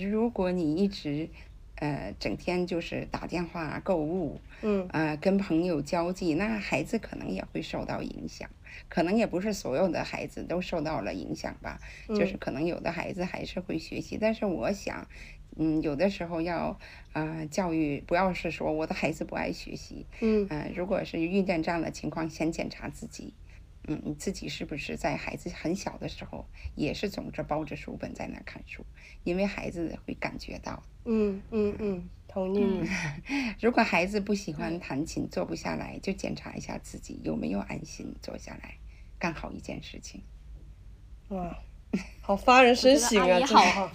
[0.01, 1.29] 如果你一直
[1.75, 8.49] 呃整天就是打电话购物，嗯呃跟朋友交际，那孩子可能也会受到影响。
[8.89, 15.07] 可能也不是所有的孩子都受到了影响吧，就是可能有的孩子还是会学习，但是我想。
[15.55, 16.79] 嗯，有的时候要，
[17.11, 23.35] 呃，教育不要是说我的孩子不爱学习，嗯呃，如果是遇见这样的情况，先检查自己，
[23.87, 28.85] 嗯，你自己是不是在孩子很小的时候也是总是抱着书本在那看书？
[29.23, 32.89] 因为孩子会感觉到，嗯嗯嗯，同意你。
[33.59, 38.75] 如果孩子不喜欢弹琴，坐不下来，就检查一下自己有没有安心坐下来
[39.19, 40.21] 干好一件事情。
[41.29, 41.57] 哇，
[42.21, 43.45] 好发人深省啊！
[43.47, 43.91] 好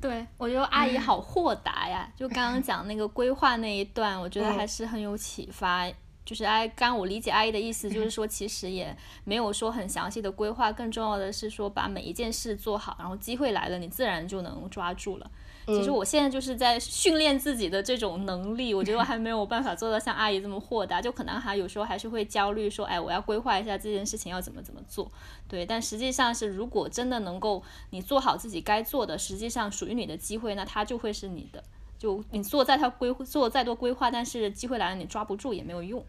[0.00, 2.12] 对，我觉得阿姨好豁达呀！
[2.16, 5.88] 就刚刚讲那个规划那一段，我觉得嗯还是很有启发。
[6.24, 15.30] 就是阿刚我理解阿姨的意思，就是说其实也没有说很详细的规划，更重要的是说把每一件事做好，然后机会来了，你自然就能抓住了。
[15.64, 25.08] 其实我现在就是在训练自己的这种能力，我觉得我还没有办法做到像阿姨这么豁达，就可能还有时候还是会焦虑，说，哎，我要规划一下这件事情要怎么怎么做。
[25.46, 31.62] 对，但实际上是如果真的能够你做好自己该做的，实际上属于你的机会，那它就会是你的。
[32.02, 36.04] 就你做再他规做再多规划，但是机会来了你抓不住也没有用。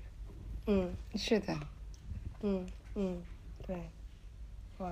[0.65, 1.53] 嗯是的，
[2.41, 3.21] 嗯嗯，
[3.67, 3.75] 对，
[4.79, 4.91] 哇，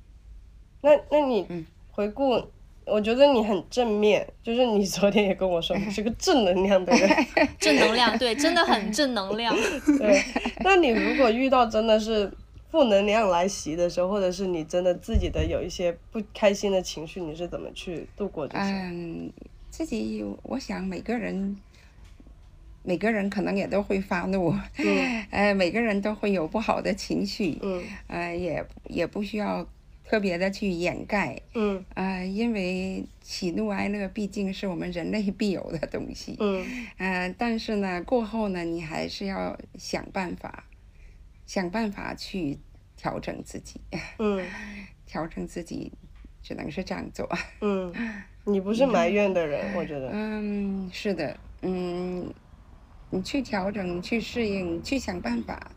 [0.80, 2.42] 那那你嗯回顾，
[2.86, 7.10] 我觉得你很正面，就是你昨天也跟我说你是个正能量的人
[7.60, 9.54] 正能量，对，真的很正能量。
[9.98, 10.22] 对。
[10.64, 12.32] 那你如果遇到真的是
[12.70, 18.70] 负能量来袭的时候，或者是你真的自己的有一些不开心的情绪，你是怎么去度过这些？
[18.70, 19.30] 嗯，
[19.70, 21.56] 自己我想每个人，
[22.82, 24.54] 每个人可能也都会发怒，
[25.30, 27.82] 呃， 每个人都会有不好的情绪，嗯。
[28.08, 29.66] 呃，也也不需要
[30.04, 31.84] 特别的去掩盖，嗯。
[31.94, 36.66] 呃，因为喜怒哀乐毕竟是我们人类必有的东西，嗯。
[36.98, 40.64] 呃，但是呢，过后呢，你还是要想办法，
[41.46, 42.58] 想办法去
[42.96, 43.80] 调整自己，
[44.18, 44.44] 嗯。
[45.06, 45.92] 调整自己，
[46.40, 47.28] 只能是这样做。
[47.60, 47.92] 嗯，
[48.44, 50.10] 你不是埋怨的人，我觉得。
[50.12, 52.32] 嗯，是的，嗯，
[53.10, 55.70] 你去调整，你去适应，你去想办法，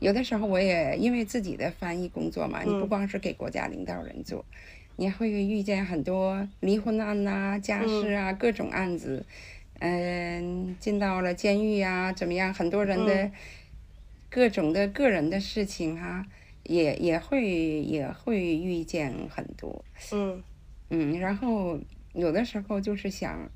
[0.00, 2.88] 有的时候我也因为自己的翻译工作嘛，你不嗯。
[2.88, 4.44] 光是给国家领导人做，
[4.96, 9.24] 你还会遇见很多离婚案呐、家事啊、各种案子，
[9.80, 12.52] 嗯、进到了监狱啊，怎么样？
[12.52, 13.32] 很多人的嗯。
[14.30, 16.26] 各种的个人的事情哈、
[16.64, 20.42] 也也会也会遇见很多，嗯。
[20.90, 21.78] 嗯，然后
[22.18, 23.48] 有的时候就是想，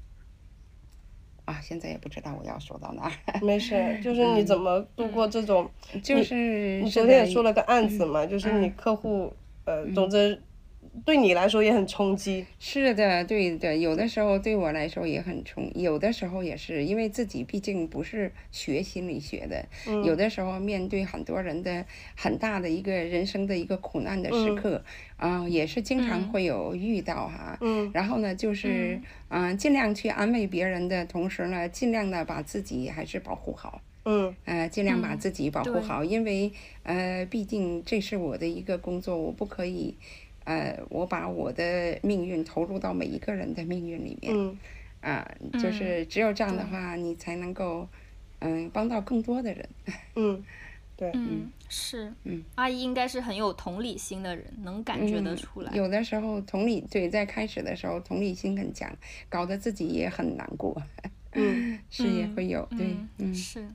[1.45, 5.69] 啊，现在也不知道我要说到哪儿，没事， 就是你怎么度过这种？
[6.03, 9.33] 就是你昨天也说了个案子嘛，就是你客户，
[9.65, 10.41] 呃，总之
[11.05, 12.45] 对你来说也很冲击。
[12.59, 21.85] 是的，对的，有的时候对我来说也很冲，有的时候也是因为自己毕竟不是学心理学的，嗯有的时候面对很多人的
[22.17, 24.85] 很大的一个人生的一个苦难的时刻，
[25.17, 27.57] 啊、也是经常嗯会有遇到哈。
[27.61, 33.81] 嗯然后呢，就是嗯、尽量去安慰别人的同时呢，尽量的把自己还是保护好。
[34.05, 36.51] 嗯呃，尽量把嗯自己保护对好，因为
[36.83, 39.95] 呃，毕竟这是我的一个工作，我不可以，
[40.45, 44.59] 呃，我把我的命运投入到每一个人的命运里面，嗯
[45.01, 47.89] 啊、就是只有这样的对话，你才能够，
[48.41, 49.69] 嗯、帮到更多的人。
[50.15, 50.45] 嗯，
[50.97, 55.73] 对嗯，是，嗯，阿姨应该是很有同理心的人，能感觉得嗯出来。
[55.75, 58.95] 有的时候同理，对，在开始的时候同理心很强，
[59.29, 60.81] 搞得自己也很难过，
[61.33, 63.35] 嗯， 是也嗯会有，对，嗯。
[63.35, 63.69] 是。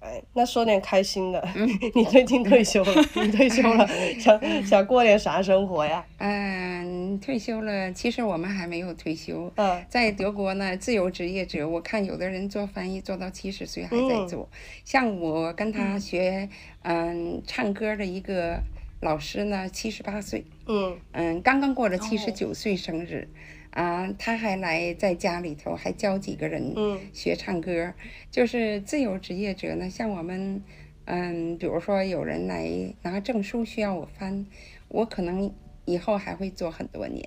[0.00, 1.46] 哎，那说点开心的。
[1.94, 3.86] 你最近退休了，你退休了，
[4.18, 6.04] 想想过点啥生活呀？
[6.18, 9.52] 嗯，退休了，其实我们还没有退休。
[9.56, 14.48] 嗯在德国呢，自由职业者，我看有的人做翻译做到七十岁还在嗯做。
[14.84, 16.48] 像我跟他学，
[16.82, 18.58] 嗯，唱歌的一个
[19.00, 23.28] 老师呢，七十八岁，嗯嗯，刚刚过了七十哦九岁生日，
[23.70, 27.94] 啊，他还来在家里头还教几个人嗯学唱歌。
[28.30, 30.62] 就是自由职业者呢，像我们，
[31.04, 32.68] 嗯，比如说有人来
[33.02, 34.46] 拿证书需要我翻，
[34.88, 35.52] 我可能
[35.84, 37.24] 以后还会做很多年。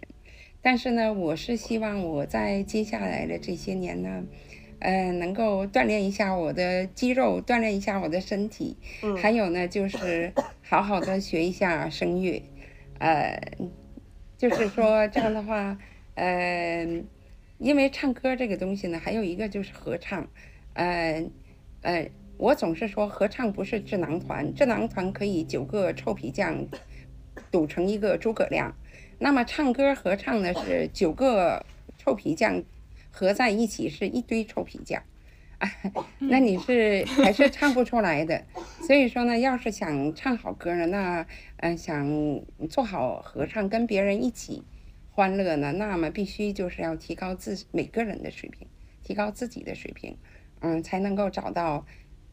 [0.61, 4.23] 但是呢，我是希望我在接下来的这些年呢，
[4.79, 12.41] 呃，能够锻炼一下我的肌肉，锻炼一下我的身体，嗯还有呢，就是好好的学一下声乐，
[12.99, 13.41] 呃，
[14.37, 15.77] 就是说这样的话，
[16.15, 16.85] 呃，
[17.57, 20.27] 因为唱歌这个东西呢，还有一个就是合唱，
[20.73, 21.23] 呃，
[21.81, 26.67] 呃，我总是说合唱不是智囊团，智囊团可以九个臭皮匠
[27.51, 28.75] 组成一个诸葛亮，
[29.19, 31.65] 那么唱歌合唱呢是九个
[31.97, 32.63] 臭皮匠
[33.11, 35.01] 合在一起是一堆臭皮匠。
[36.19, 38.43] 那你是还是唱不出来的，
[38.85, 41.25] 所以说呢，要是想唱好歌呢，那
[41.57, 44.61] 嗯、想做好合唱，跟别人一起
[45.15, 48.67] 欢乐呢，那么必须就是要提高自每个人的水平，
[49.03, 50.17] 提高自己的水平，
[50.61, 51.85] 嗯，才能够找到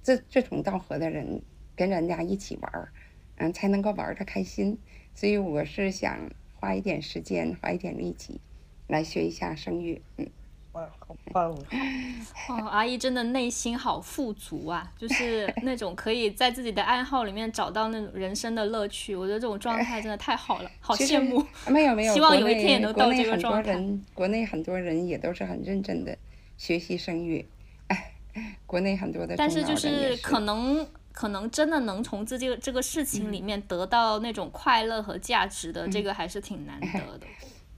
[0.03, 1.43] 志志同道合的人，
[1.77, 2.91] 跟人家一起玩儿，
[3.37, 4.79] 嗯，才能够玩的开心。
[5.15, 8.41] 所以我是想花一点时间，花一点力气
[8.89, 10.27] 来学一下声乐，嗯。
[10.73, 11.51] 哇，好棒！
[12.49, 19.17] 哦，阿姨真的内心好富足啊，就是 那种可以在自己的爱好里面找到那种人生的乐趣。
[19.17, 21.45] 我觉得这种状态真的太好了，好羡慕。
[21.67, 26.17] 没有没有，希望国有一天也内能到这个国内很多状态人，国内很多人也都是很认真的
[26.57, 27.45] 学习声乐，
[27.89, 28.13] 哎，
[28.65, 37.27] 国内很多的但是就是可能可能真的能从这个这个事情里面得到那种快乐和价值的，这个还是挺难得的。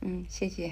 [0.03, 0.71] 嗯，谢谢。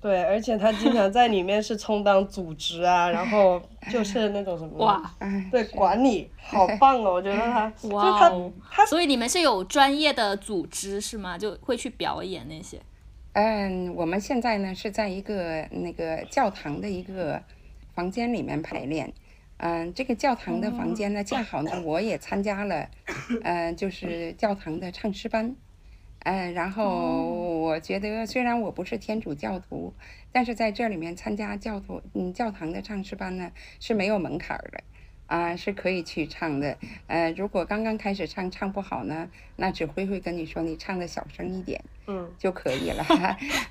[0.00, 3.60] 对，而且他经常在里面是充当组织啊，然后
[3.90, 8.86] 就是那种什么，哇哎，对，管理好棒哦，我觉得他，就哇他哦他！
[8.86, 11.36] 所以你们是有专业的组织是吗？
[11.36, 12.80] 就会去表演那些？
[13.34, 17.42] 嗯，我们现在呢是在一个那个教堂的一个
[17.94, 19.12] 房间里面排练。
[19.58, 22.88] 嗯，这个教堂的房间呢，恰好呢我也参加了，
[23.44, 25.54] 呃，就是教堂的唱诗班。
[26.20, 27.24] 嗯，然后
[27.60, 29.94] 我觉得虽然我不是天主教徒，
[30.32, 34.82] 但是在这里面参加教徒嗯教堂的唱诗班呢是没有门槛儿的，
[35.26, 36.76] 啊、是可以去唱的。
[37.06, 41.82] 呃，如果刚刚开始唱唱不好呢，那指挥会跟你说你唱的小声一点。
[42.06, 43.04] 嗯就可以了。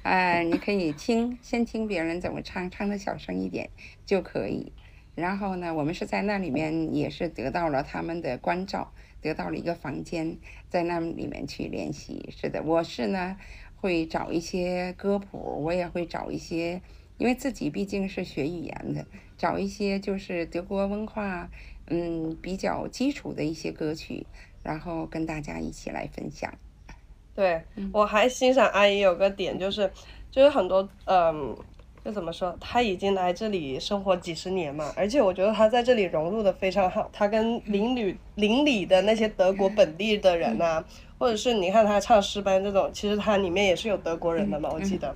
[0.03, 3.69] 呃， 你可以听，先听别人怎么唱，唱的小声一点
[4.05, 4.71] 就可以。
[5.15, 10.37] 然后呢，我们是在那里面也是得到了他们的关照，得到了一个房间，
[10.69, 12.33] 在那里面去练习。
[12.35, 13.37] 是的，我是呢
[13.75, 16.81] 会找一些歌谱，我也会找一些，
[17.17, 19.05] 因为自己毕竟是学语言的，
[19.37, 21.49] 找一些就是德国文化
[21.87, 24.25] 嗯比较基础的一些歌曲，
[24.63, 26.53] 然后跟大家一起来分享。
[27.35, 29.89] 对，我还欣赏阿姨有个点就是，
[30.29, 31.55] 就是很多嗯，
[32.09, 37.07] 就怎么说，他已经来这里生活几十年嘛，而且我觉得他在这里融入的非常好。
[37.13, 40.83] 他跟邻里邻里的那些德国本地的人呐、
[41.19, 45.13] 或者是你看他唱诗班这种，其实他里面也是有德国人的嘛，我记得。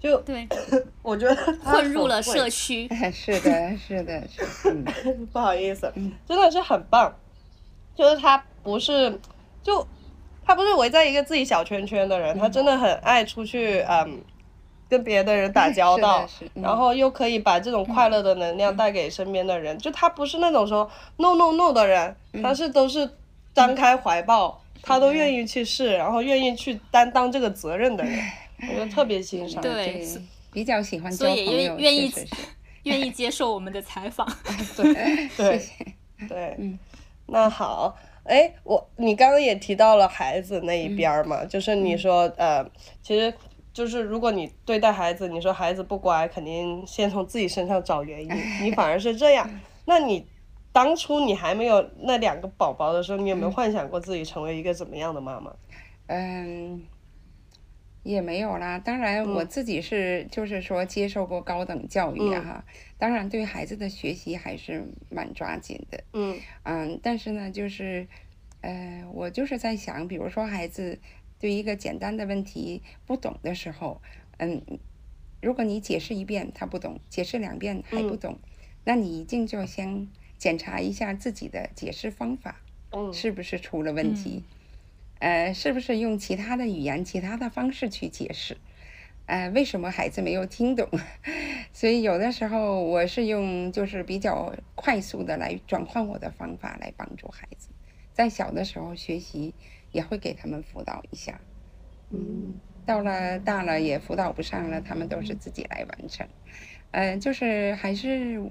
[0.00, 0.48] 就对，
[1.00, 2.88] 我觉得他混入了社区。
[3.14, 4.84] 是的，是的，是，嗯，
[5.32, 5.92] 不好意思，
[6.26, 7.14] 真的是很棒。
[7.94, 9.16] 就是他不是，
[9.62, 9.86] 就
[10.44, 14.20] 他不是围在一个自己小圈圈的人，他真的很爱出去，嗯，
[14.92, 19.78] 跟别的人打交道 然后又可以把这种快乐的能量带给身边的人。
[19.78, 22.42] 就他不是那种说 no no no 的人，嗯。
[22.42, 23.08] 他是都是
[23.54, 28.18] 张开怀抱，他都愿意去试，然后愿意去担当这个责任的人，
[28.70, 29.62] 我就特别欣赏。
[29.62, 30.06] 对对，
[30.52, 32.12] 比较喜欢所以也交朋友，愿愿意
[32.84, 34.30] 愿意接受我们的采访。
[34.76, 34.92] 对
[35.38, 35.86] 对谢谢
[36.28, 36.78] 对，嗯。
[37.28, 42.62] 那好，哎，我你刚刚也提到了孩子那一边儿嘛，就是你说呃，
[43.02, 43.32] 其实
[43.72, 48.30] 就是如果你对待孩子，你说孩子不乖，肯定先从自己身上找原因，
[48.62, 49.48] 你反而是这样，
[49.86, 50.26] 那你。
[50.74, 55.54] 当初你还没有那两个宝宝的时候，你有没有幻想过自己成为一个怎么样的妈妈？
[56.06, 56.82] 嗯，
[58.02, 58.78] 也没有啦。
[58.78, 62.64] 当然，嗯我自己是就是说接受过高等教育啊哈，
[62.96, 66.02] 当然对孩子的学习还是蛮抓紧的。
[66.14, 68.08] 嗯嗯，但是呢，就是，
[68.62, 70.98] 呃，我就是在想，比如说孩子
[71.42, 74.00] 对一个简单的问题不懂的时候，
[74.38, 74.62] 嗯，
[75.40, 78.38] 如果你解释一遍他不懂，解释两遍还不懂，
[78.84, 82.60] 那你一定就先检查一下自己的解释方法
[82.92, 84.44] 嗯是不是出了问题，
[85.18, 88.56] 呃，是不是用其他的语言、其他的方式去解释。
[89.26, 90.88] 呃，为什么孩子没有听懂？
[91.74, 97.68] 所以有的时候我是用就是比较快速的来转换我的方法来帮助孩子，
[98.12, 99.54] 在小的时候学习
[99.92, 101.40] 也会给他们辅导一下，
[102.10, 106.26] 嗯到了大了也辅导不上了，他们都是自己来完成。
[106.90, 108.42] 呃，就是还是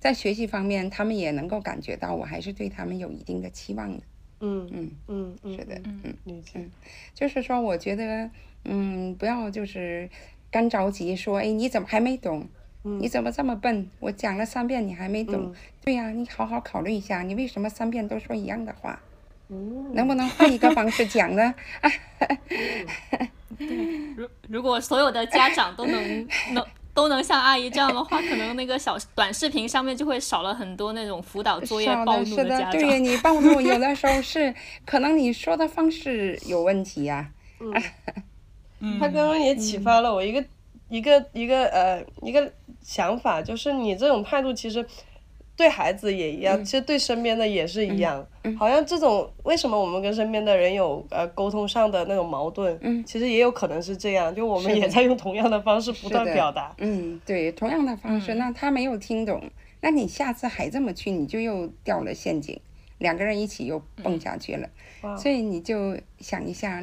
[0.00, 4.02] 在学习方面，他们也能够感觉到我还是对他们有一定的期望的。
[4.40, 6.14] 嗯嗯，嗯嗯，是的，嗯
[6.54, 6.70] 嗯。
[7.14, 8.30] 就是说，我觉得，
[8.64, 10.10] 嗯，不要就是
[10.50, 12.48] 干着急说，哎，你怎么还没懂？
[12.82, 13.88] 你怎么这么笨？
[14.00, 15.52] 我讲了三遍你还没懂？
[15.52, 19.00] 嗯对呀、你好好考虑一下，你为什么三遍都说一样的话？
[19.50, 19.92] 嗯。
[19.94, 21.54] 能不能换一个方式讲呢？
[24.16, 37.30] 如如果所有的家长都能 能都能像阿姨这样的话，可能那个小短视频上面就会少了很多那种辅导作业暴怒是的，家对呀，你暴怒有的时候是可能你说的方式有问题呀、
[38.80, 38.98] 嗯。
[39.00, 40.44] 他刚刚也启发了我一个、
[40.88, 44.84] 一个一个呃一个想法，就是你这种态度其实
[45.58, 48.24] 对孩子也一样，其实对身边的也是一样。
[48.56, 56.72] 好像这种为什么我们跟身边的人有呃沟通上的那种矛盾，嗯其实也有可能是这样，就我们也在用同样的方式不断表达。
[56.78, 59.42] 嗯，对，同样的方式，那他没有听懂，
[59.80, 62.58] 那你下次还这么去，你就又掉了陷阱，
[62.98, 64.68] 两个人一起又蹦下去了。
[65.02, 66.80] 哇所以你就想一下，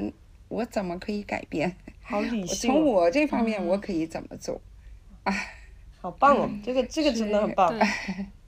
[0.50, 1.74] 我怎么可以改变？
[2.04, 4.60] 好理性、从哦，我这方面，我可以怎么做？
[6.02, 6.48] 好棒哦！
[6.64, 7.80] 这个这个真的很棒，对，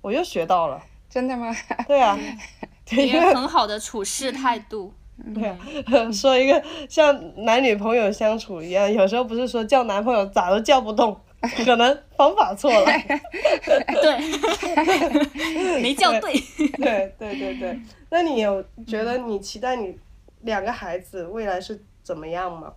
[0.02, 0.82] 我又学到了。
[1.10, 1.56] 真的吗？
[1.88, 2.18] 对啊，
[2.86, 4.94] 对，一个很好的处事态度。
[5.34, 5.58] 对啊，
[6.14, 11.20] 说一个像男女朋友相处一样，有时候不是说叫男朋友咋都叫不动，
[11.66, 12.86] 可能方法错了。
[13.66, 14.20] 对，
[15.82, 16.34] 没叫对。
[16.78, 17.80] 对对对对，
[18.12, 19.98] 那你有觉得你期待你
[20.42, 22.72] 两个孩子未来是怎么样吗？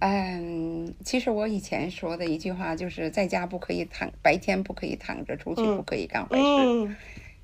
[0.00, 6.42] 嗯，其实我以前说的一句话就是，在家不可以躺，白天不可以躺着，出去嗯不可以干坏事。
[6.42, 6.96] 嗯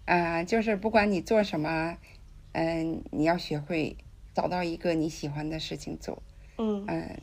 [0.04, 1.96] 啊、就是不管你做什么，
[2.52, 3.96] 嗯、你要学会
[4.34, 6.22] 找到一个你喜欢的事情做。
[6.58, 7.20] 嗯嗯、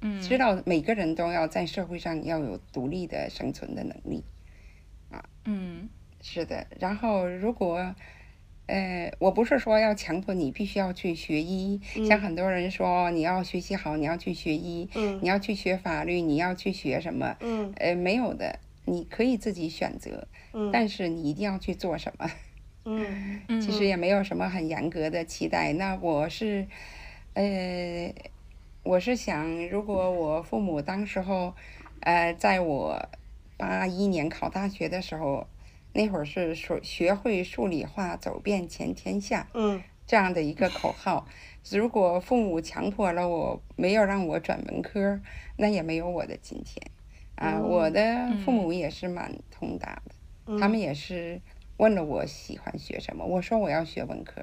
[0.00, 4.24] 嗯，知道每个人都要在社会上要有独立的生存的能力。
[5.10, 5.88] 啊嗯
[6.20, 7.94] 是的，然后如果，
[8.66, 17.36] 呃，我不是说要强迫你必须要去学医，像很多人说你要学习好，你要去学医，嗯你要去学法律，你要去学什么？
[17.40, 22.28] 嗯呃，没有的，你可以自己选择，嗯但是你一定要去做什么。
[22.88, 25.72] 嗯嗯，其实也没有什么很严格的期待。
[25.72, 26.66] 那我是，
[27.34, 28.14] 呃，
[28.84, 31.54] 我是想，如果我父母当时候，
[32.00, 33.08] 呃，在我
[33.56, 35.48] 八一年考大学的时候，
[35.96, 41.26] 那会儿是说学会数理化，走遍全天下嗯这样的一个口号。
[41.70, 45.20] 如果父母强迫了我，没有让我转文科，
[45.56, 46.80] 那也没有我的今天。
[47.34, 50.58] 啊，我的父母也是蛮通达的。
[50.60, 51.40] 他们也是
[51.78, 54.42] 问了我喜欢学什么，我说我要学文科，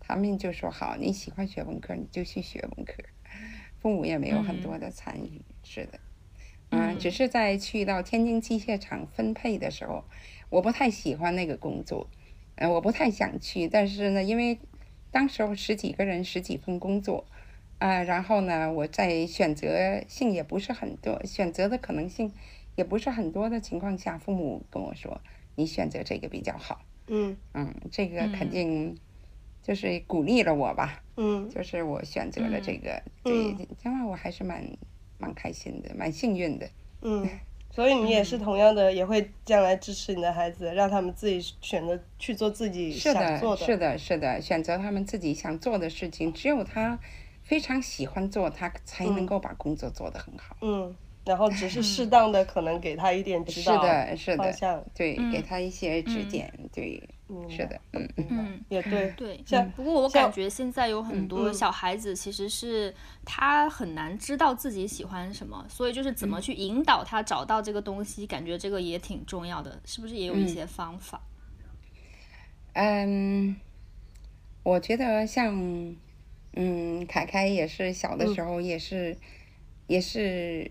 [0.00, 3.02] 他们就说好，你喜欢学文科你就去学文科，
[3.80, 6.00] 父母也没有很多的参与，是的，
[6.70, 10.04] 嗯，只是在去到天津机械厂分配的时候，
[10.50, 12.08] 我不太喜欢那个工作，
[12.56, 13.68] 呃，我不太想去。
[13.68, 14.58] 但是呢，因为
[15.10, 17.26] 当时候十几个人，十几份工作，
[17.78, 22.32] 啊，然后呢，我在选择性也不是很多，选择的可能性
[22.74, 25.20] 也不是很多的情况下，父母跟我说，
[25.56, 26.84] 你选择这个比较好。
[27.08, 28.96] 嗯嗯，这个肯定
[29.62, 31.02] 就是鼓励了我吧。
[31.16, 34.66] 嗯就是我选择了这个，对，这样我还是蛮
[35.18, 36.68] 蛮开心的，蛮幸运的。
[37.02, 37.28] 嗯，
[37.74, 46.96] 所以你也是同样的，也会将来支持你的孩子，让他们自己选择去做自己想做的，是的，是的，选择他们自己想做的事情，只有他
[47.42, 50.56] 非常喜欢做，他才能够把工作做得很好。
[50.60, 50.94] 嗯，
[51.24, 57.02] 然后只是适当的可能给他一点指导是的，是的，方向，对，给他一些指点，对，
[57.48, 58.26] 是的，嗯嗯。
[58.30, 61.54] 嗯，也对，对，像不过我感觉现在有很多嗯。
[61.54, 62.94] 小孩子其实是
[63.24, 71.22] 他很难知道自己喜欢什么，所以就是怎么去引导他找到这个东西，感觉这个也挺重要的，是不是也有一些方法？
[72.72, 73.56] 嗯，
[74.62, 75.94] 我觉得像，
[76.54, 79.16] 嗯，凯凯也是小的时候也是，
[79.86, 80.70] 也是，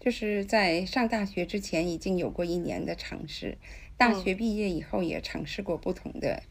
[0.00, 3.58] 就是在上大学之前已经有过一年的尝试，
[3.98, 6.42] 大学毕业以后也尝试过不同的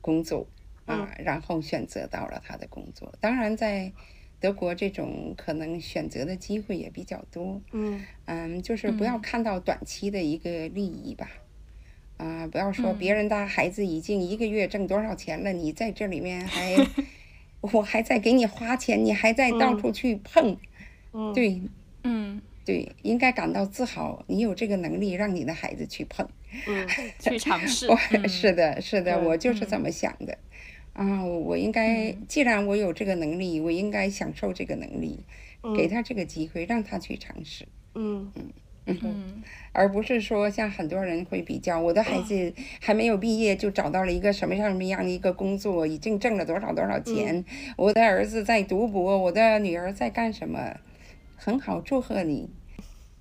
[0.00, 0.48] 工作
[0.86, 3.14] 啊，然后选择到了他的工作。
[3.20, 3.92] 当然，在
[4.40, 8.04] 德国这种可能选择的机会也比较多，嗯。
[8.24, 11.28] 嗯，就是不要看到短期的一个利益吧，
[12.16, 16.76] 啊、不要说别人的孩子已经一个月挣多少钱了，你在这里面还，
[17.60, 20.56] 我还在给你花钱，你还在到处去碰，
[21.12, 21.62] 嗯，对
[22.04, 26.28] 嗯，对，应该感到自豪，你有这个能力让你的孩子去碰，
[26.66, 26.86] 嗯
[27.18, 27.86] 去尝试。
[27.88, 30.36] 我嗯是的，是的，我就是这么想的。
[30.92, 35.20] 啊，我应该，既然我有这个能力，我应该享受这个能力，
[35.76, 37.66] 给他这个机会，让他去尝试。
[37.94, 38.30] 嗯
[38.86, 39.42] 嗯嗯
[39.72, 47.44] 而不是说像很多人会比较，我的孩子还没有毕业就找到了一个什么样什么样的一个工作，已经挣了多少多少钱，
[47.76, 50.76] 我的儿子在读博，我的女儿在干什么，
[51.36, 52.50] 很好，祝贺你。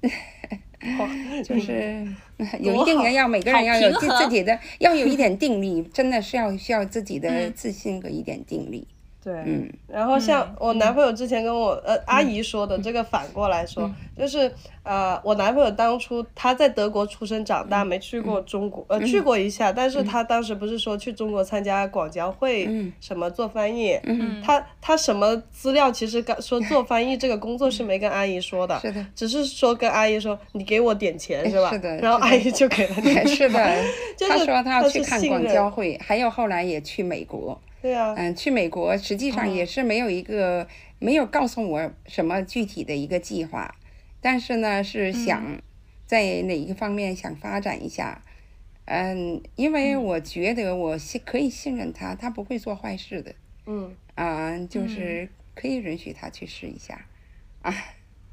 [1.44, 2.08] 就是
[2.60, 8.88] 有一定多好的要每个人要有自己的，要有一点定力，真的是要需要自己的自信和一点定力。
[9.24, 9.70] 对，嗯。
[9.88, 14.52] 然后像我男朋友之前跟我呃阿姨说的，这个反过来说，就是
[14.84, 24.00] 呃我男朋友当初他在德国出生长大，没去过中国，呃去过一下，但是他当时不是说去中国参加广交会什么做翻译，
[24.44, 29.06] 他他什么资料其实刚说做翻译这个工作是没跟阿姨说的，是的。
[29.16, 31.72] 只是说跟阿姨说你给我点钱是吧？
[31.72, 33.84] 是的然后阿姨就给了点钱， 是的，
[34.16, 37.60] 就是他说他去看广交会，还有后来也去美国。
[37.82, 40.68] 对啊，嗯，去美国实际上也是没有一个、
[41.00, 43.74] 没有告诉我什么具体的一个计划，
[44.22, 45.62] 但是呢是想
[46.06, 48.22] 在哪一个方面想发展一下。
[48.86, 53.36] 嗯，因为我觉得我信可以信任他，他不会做坏事的。
[53.66, 53.96] 嗯。
[54.16, 57.06] 啊、就是可以允许他去试一下。
[57.62, 57.74] 啊，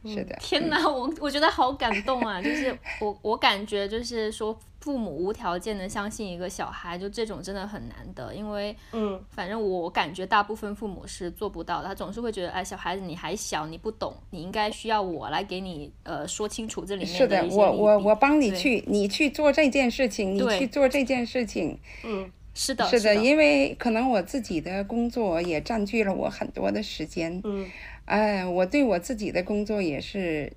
[0.07, 0.37] 是的。
[0.41, 2.41] 天哪，我我觉得好感动啊！
[2.41, 21.79] 就是我我感觉就是说，父母无条件的相信一个小孩，就这种真的很难得，因为嗯反正我感觉大部分父母是做不到的，他总是会觉得，哎，小孩子你还小，你不懂，你应该需要我来给你呃说清楚这里面是的我我我帮你去，你去做这件事情，你去做这件事情。
[22.05, 27.39] 嗯是的，是，的，因为可能我自己的工作也占据了我很多的时间。
[27.45, 27.67] 嗯
[28.07, 30.53] 哎，我对我自己的工作也是，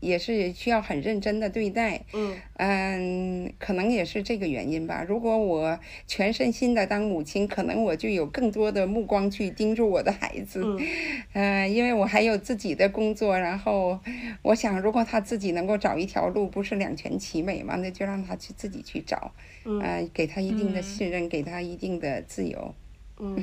[0.00, 2.04] 也是需要很认真的对待。
[2.12, 5.04] 嗯嗯，可能也是这个原因吧。
[5.08, 10.62] 如果我全身心的当母亲，可能我就有更多的目光去盯住我的孩子。
[10.64, 10.86] 嗯
[11.32, 13.98] 嗯，因为我还有自己的工作，然后
[14.42, 19.32] 我想，如果他自己能够找一条路，不是两全其美嘛，那就让他去自己去找。
[19.64, 22.74] 嗯呃，给他一定的嗯信任，给他一定的自由。
[23.18, 23.42] 嗯。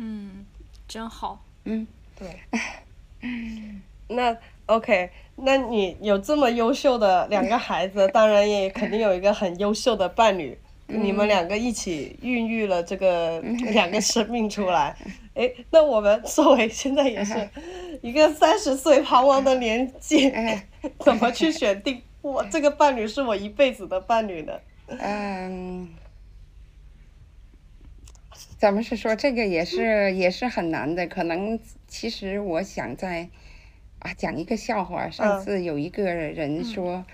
[0.00, 0.46] 嗯，
[0.86, 1.84] 真好，嗯，
[2.16, 2.28] 对，
[4.08, 10.56] 那 OK，那你有这么优秀的两个孩子，当然也肯定有一个很优秀的伴侣，
[10.86, 13.40] 你们两个一起孕育了这个
[13.72, 14.96] 两个生命出来。
[15.34, 17.48] 哎，那我们作为现在也是
[18.02, 20.32] 一个三十岁彷徨的年纪，
[21.00, 24.52] 怎么去选定我这个伴侣是我一辈子的伴侣呢？
[24.98, 25.88] 嗯，
[28.58, 33.28] 咱们是说这个也是也是很难的，可能其实我想在
[34.00, 35.08] 啊讲一个笑话。
[35.08, 35.40] 上嗯。
[35.40, 37.04] 次有一个人说，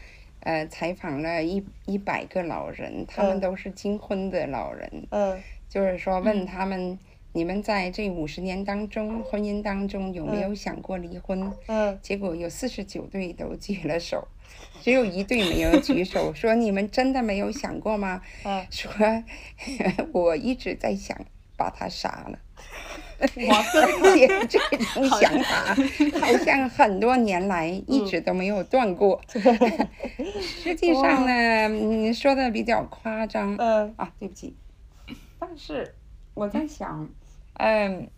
[0.41, 3.41] 呃，采访了一一百个老人，他们嗯。
[3.41, 5.39] 都是金婚的老人，嗯。
[5.69, 6.99] 就是说问他们
[7.33, 11.53] 你们在这五十年当中，婚姻当中有没有想过离婚？
[11.67, 11.99] 嗯？
[12.01, 14.27] 结果有四十九对都举了手，
[14.81, 18.23] 只有一对没有举手，说你们真的没有想过吗？
[18.45, 18.91] 嗯，说
[20.13, 21.19] 我一直在想
[21.57, 22.39] 把他杀了。
[23.49, 23.59] 哇，
[24.03, 25.75] 而且这种想法
[26.21, 29.21] 好像很多年来一直都没有断过。
[30.41, 33.57] 实际上呢，你说的比较夸张。
[33.57, 33.95] 嗯。
[33.97, 34.55] 啊，对不起。
[35.39, 35.95] 但是
[36.35, 37.09] 我在想，
[37.55, 38.09] 嗯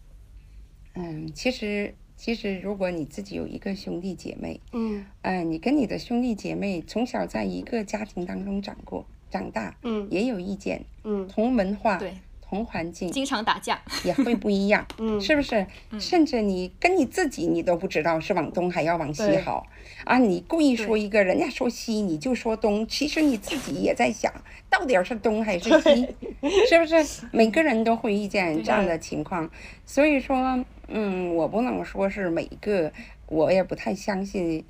[0.95, 5.05] 嗯，其实其实如果你自己有一个兄弟姐妹，嗯。
[5.23, 10.09] 嗯，你跟你的兄弟姐妹从小在一个家庭当中长过长大，嗯。
[10.11, 11.29] 也有意见，嗯。
[11.29, 12.17] 同文化、对，
[12.49, 13.81] 同环境，经常打架。
[14.05, 15.67] 也会不一样， 嗯是不是？
[15.99, 19.67] 甚至你跟你自己你都不知道是往东还要往西好
[20.05, 20.19] 啊！
[20.19, 24.33] 你故意说一个，人家说西，你就说东，其实你自己也在想，
[24.71, 26.07] 到底是东还是西，
[26.69, 27.27] 是不是？
[27.33, 29.51] 每个人都会遇见这样的情况，
[29.85, 32.93] 所以说，嗯，我不能说是每个，
[33.29, 34.65] 我也不太相信。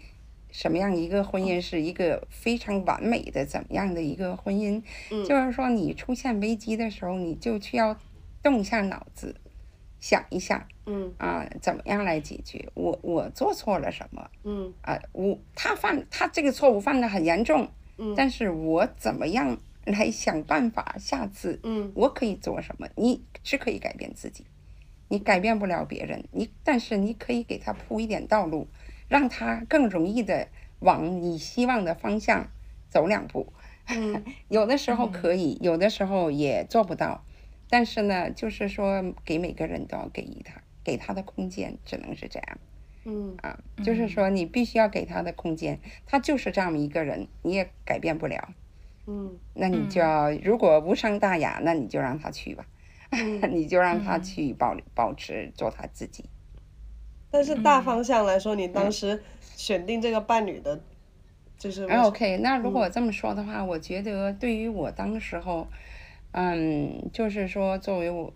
[0.56, 4.82] 什么样一个婚姻是一个非常完美的怎么样的一个婚姻？
[5.28, 7.94] 就是说你出现危机的时候，你就需要
[8.42, 9.36] 动一下脑子，
[10.00, 12.70] 想一下嗯啊，怎么样来解决？
[12.72, 14.98] 我我做错了什么嗯啊？
[15.12, 20.96] 我他犯他这个错误犯的很严重，嗯但是我怎么样来想办法？
[20.98, 22.88] 下次嗯我可以做什么？
[22.96, 24.46] 你是可以改变自己，
[25.08, 28.66] 你改变不了别人，你但是你可以给他铺一点道路，
[29.08, 30.48] 让他更容易的
[30.80, 32.48] 往你希望的方向
[32.88, 33.52] 走两步。
[33.88, 37.24] 嗯 有的时候可以，有的时候也做不到。
[37.68, 42.58] 但是呢，就是说给每个人都要给予他给他的空间，只能是这样
[43.04, 43.58] 嗯啊。
[43.84, 48.54] 就是说你必须要给他的空间，他就是这样一个人，你也改变不了。
[49.08, 52.66] 嗯那你就要，如果无伤大雅，那你就让他去吧，
[53.50, 56.24] 你就让他去保保持做他自己。
[57.30, 59.22] 但是大方向来说，你当时
[59.54, 60.80] 选定这个伴侣的，
[61.58, 65.66] 就是 OK，那如果这么说的话，我觉得对于我当时候，
[66.32, 68.32] 嗯，就是说作为我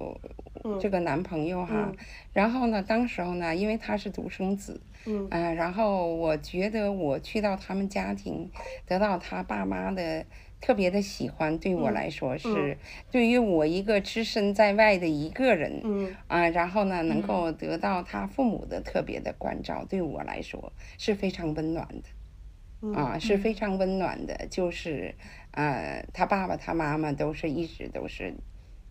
[0.81, 1.93] 这个男朋友哈，
[2.33, 5.29] 然后呢，当时候呢，因为他是独生子，嗯。
[5.31, 8.51] 嗯、然后我觉得我去到他们家庭，
[8.87, 10.25] 得到他爸妈的
[10.61, 12.77] 特别的喜欢，对我来说是，
[13.11, 24.47] 对于我一个只身在外的一个人，嗯啊，然后呢，能够得到他父母的特别的关照，对我来说是非常温暖的，啊，是非常温暖的。
[24.51, 25.15] 就是，
[25.53, 28.35] 呃，他爸爸、他妈妈都是一直都是，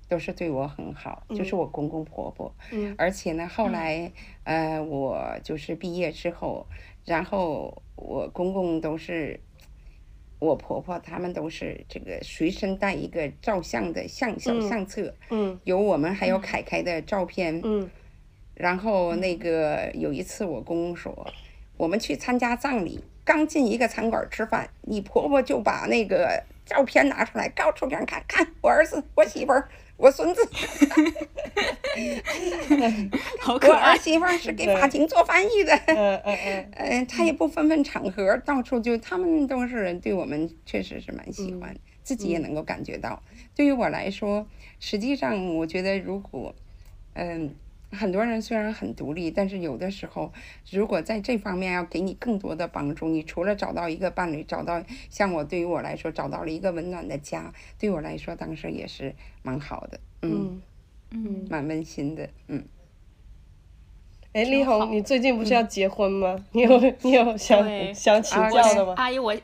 [0.08, 2.56] 都是对我很好，就是我公公婆婆。
[2.72, 4.12] 嗯而且呢，后来，
[4.44, 6.66] 呃，我就是毕业之后，
[7.06, 9.40] 然后我公公都是。
[10.40, 17.90] 我婆婆他们都是这个随身带一个照相的相小相册，嗯有我们还有凯凯的照片，嗯。
[18.56, 21.34] 然后那个有一次我公公说，
[21.78, 29.70] 我们去参加葬礼，刚进一个餐馆吃饭，你婆婆就把那个照片拿出来，告诉别人看，看我儿子、我媳妇儿、
[30.00, 30.42] 我孙子，
[32.70, 33.98] 我 好可爱儿。
[33.98, 35.76] 媳妇是给法庭做翻译的。
[35.88, 43.22] 嗯嗯嗯嗯， 他也不分分场合，到处就他们都是对我们确实是蛮喜欢，自己也能够感觉到。
[43.54, 44.48] 对于我来说，
[44.80, 46.56] 实际上我觉得如果，
[47.16, 47.54] 嗯，
[47.92, 50.32] 很多人虽然很独立，但是有的时候，
[50.70, 60.62] 如果在这方面要给你更多的帮助，你除了找到一个伴侣，找到像我对于我来说找到了一个温暖的家，对我来说当时也是蛮好的，嗯，嗯。
[61.12, 62.64] 嗯，蛮温馨的，嗯。
[64.32, 66.46] 哎，丽红，你最近不是要结婚吗？
[66.52, 68.94] 你有 你有想想请啊教的吗？
[68.96, 69.36] 阿姨我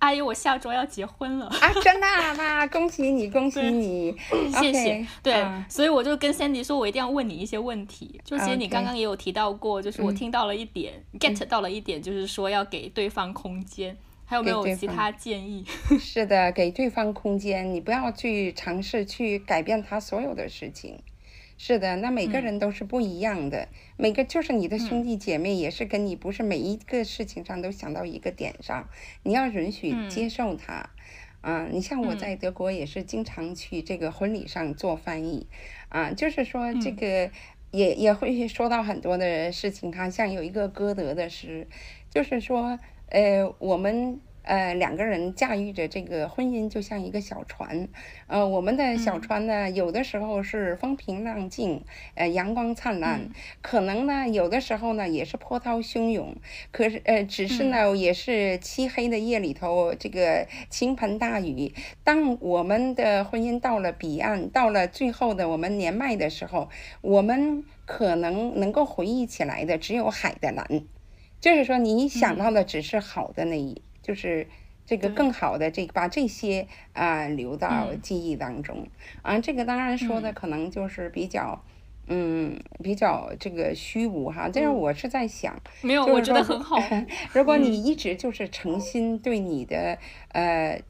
[0.00, 1.46] 阿姨我下周要结婚了。
[1.46, 4.14] 啊，真的啊，妈，恭喜你，恭喜你！
[4.60, 5.06] 谢谢。
[5.22, 8.20] 对啊所以我就跟 Sandy 说，我一定要问你一些问题。
[8.24, 13.96] 就其实你刚刚也有提到过，就是我听到了一点、get 到了一点，就是说要给对方空间。
[14.24, 15.64] 还有没有其他建议？
[15.98, 20.96] 是的，给对方空间，你不要去尝试去改变他所有的事情。
[21.62, 28.88] 是的，那每个人都是不一样的，每个就是你的兄弟姐妹也是跟你不是每一个事情上都想到一个点上，
[29.24, 30.88] 你要允许接受他。
[31.42, 35.46] 啊，你像我在德国也是经常去这个婚礼上做翻译，
[35.90, 37.30] 啊，就是说这个
[37.72, 41.68] 也也会说到很多的事情哈，像有一个歌德的诗，
[42.08, 42.78] 就是说，
[43.10, 47.88] 呃，我们呃，两个人驾驭着这个婚姻，就像一个小船。
[48.26, 51.84] 呃，我们的小船呢，有的时候是风平浪静，
[52.14, 53.20] 呃，阳光灿烂；
[53.62, 56.34] 可能呢，有的时候呢，也是波涛汹涌。
[56.72, 61.72] 可是，呃，只是呢，也是漆黑的夜里头，这个倾盆大雨。
[62.02, 66.68] 当我们的婚姻到了彼岸，到了最后的我们年迈的时候，
[67.02, 70.82] 我们可能能够回忆起来的只有海的蓝。
[71.40, 73.82] 就是说，你想到的只是好的那一。
[74.02, 74.48] 就是
[74.86, 78.88] 这个更好的这把这些啊留到记忆当中。
[79.22, 81.62] 啊，这个当然说的可能就是比较
[82.08, 86.76] 嗯比较这个虚无哈，但是我是在想，没有我觉得很好。
[87.32, 89.96] 如果你一直就是诚心对你的
[90.32, 90.82] 呃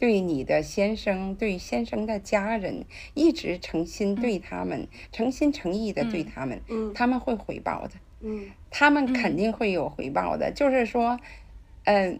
[0.00, 2.84] 对你的先生对先生的家人
[3.14, 6.60] 一直诚心对他们诚心诚意的对他们，
[6.92, 11.20] 他们会回报的，嗯，他们肯定会有回报的，就是说
[11.84, 12.18] 嗯。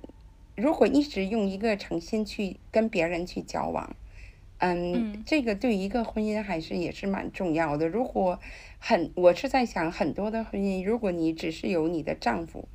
[0.57, 3.97] 如果一直用一个诚心去跟别人去交往，
[4.59, 7.89] 嗯，这个对一个婚姻还是也是蛮重要的。
[7.89, 8.39] 如果
[8.79, 12.69] 很，我是在想很多的婚姻，如果你只是有你的丈夫，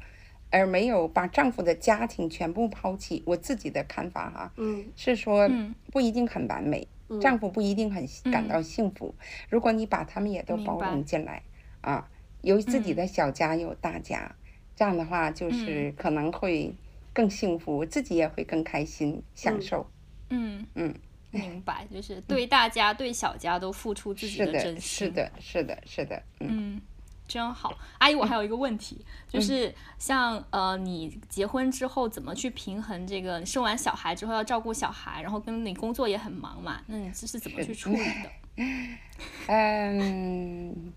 [0.50, 5.50] 而没有把丈夫的家庭全部抛弃，我自己的看法哈，嗯，是说
[5.90, 6.86] 不一定很完美，
[7.22, 9.16] 丈夫不一定很感到幸福。
[9.50, 11.44] 如果你把他们也都包容进来，
[11.80, 12.10] 啊，
[12.42, 14.36] 有自己的小家有大家，
[14.76, 16.76] 这样的话就是可能会。
[17.14, 19.90] 更幸福，自己也会更开心，享受。
[20.30, 20.94] 嗯嗯，
[21.32, 25.08] 明白，就是对大家、对小家都付出自己的真心。
[25.08, 26.80] 是的，是的，是的，嗯，
[27.28, 27.76] 真好。
[27.98, 33.44] 阿姨，我还有一个问题，就是像呃，你结婚之后怎么去平衡这个？
[33.46, 36.84] 生完小孩之后要照顾小孩，然后跟你工作也很忙嘛？
[36.88, 38.30] 那你这是怎么去处理的？
[39.48, 40.94] 嗯，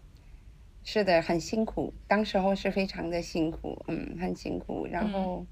[0.84, 5.38] 是的，很辛苦，当时候是非常的辛苦，嗯，很辛苦，然后。
[5.40, 5.46] 嗯，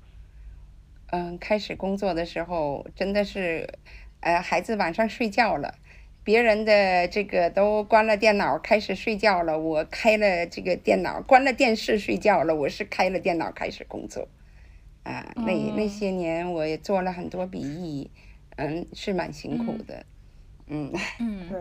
[1.39, 3.69] 开始工作的时候真的是，
[4.21, 5.75] 呃，孩子晚上睡觉了，
[6.23, 14.29] 别人的这个都关了电脑开始睡觉了，我开了这个电脑，关了电视睡觉了，我是开了电脑开始工作，
[15.03, 18.11] 啊，那那些年我也做了很多笔译，
[18.57, 20.05] 嗯，是蛮辛苦的，
[20.67, 20.93] 嗯。
[21.19, 21.59] 嗯，对，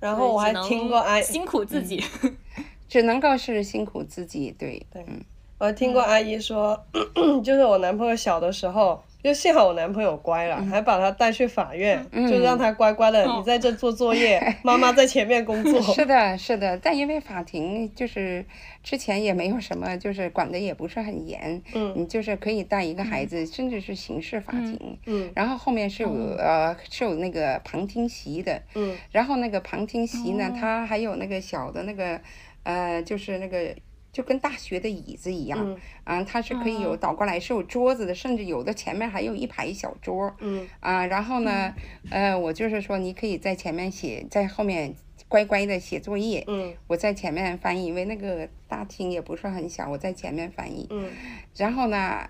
[0.00, 2.02] 然后我还听过哎，辛苦自己，
[2.88, 5.24] 只能够是辛苦自己，对对，嗯。
[5.58, 6.84] 我听过阿姨说，
[7.42, 15.80] 就是我男朋友小的时候，就幸好我男朋友乖了，还把他带去法院，就让他乖乖的，你在这做作业， 妈妈在前面工作。
[15.94, 18.44] 是的，是的，但因为法庭就是
[18.82, 32.20] 之前也没有什么，就是管的也不是很严，嗯，你就是可以带一个孩子，甚至是刑事法庭，嗯，然后后面是有呃是有那个旁听席的，嗯，然后那个旁听席呢，它还有那个小的那个
[32.64, 33.74] 呃，就是那个。
[34.14, 40.68] 就跟大学的椅子一样，啊，它是可以有倒过来是有桌子的，甚至有的前面还有一排小桌，嗯。
[40.78, 41.74] 啊，然后呢，
[42.10, 44.94] 呃，我就是说你可以在前面写，在后面
[45.26, 46.72] 乖乖的写作业，嗯。
[46.86, 51.10] 我在前面翻译，因为那个大厅也不是很小，我在前面翻译，嗯。
[51.56, 52.28] 然后呢，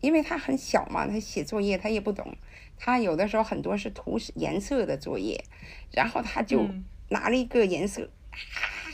[0.00, 2.32] 因为他很小嘛，他写作业他也不懂，
[2.78, 5.42] 他有的时候很多是涂颜色的作业，
[5.90, 6.64] 然后他就
[7.08, 8.08] 拿了一个颜色。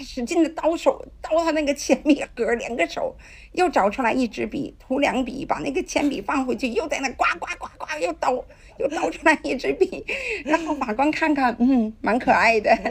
[0.03, 3.17] 使劲的刀手刀他那个铅笔盒，两个手
[3.53, 8.33] 又找出来一支笔，涂两笔，把那个铅笔放回去，又在那呱呱呱呱又刀，
[8.79, 10.05] 又刀出来一支笔，
[10.45, 12.71] 然后法官看看，嗯，蛮可爱的。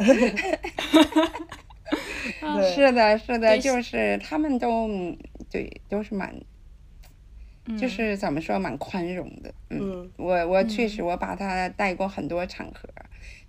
[2.73, 4.87] 是的，是的，就是他们都
[5.49, 6.35] 对，都是蛮，
[7.77, 9.51] 就是怎么说，蛮宽容的。
[9.69, 12.87] 嗯，我我确实我把他带过很多场合，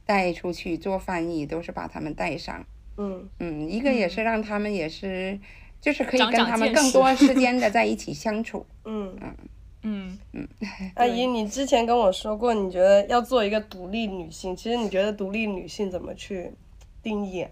[0.07, 2.65] 带出去做翻译，都是把他们带上。
[3.03, 5.39] 嗯嗯，一个也是让他们也是，
[5.81, 8.67] 就是可以跟他们更多时间的在一起相处。
[8.85, 9.35] 嗯嗯
[9.83, 10.49] 嗯嗯。
[10.97, 16.53] 阿姨，你之前跟我说过，你觉得要做一个独立女性，其实你觉得独立女性怎么去
[17.03, 17.47] 定义？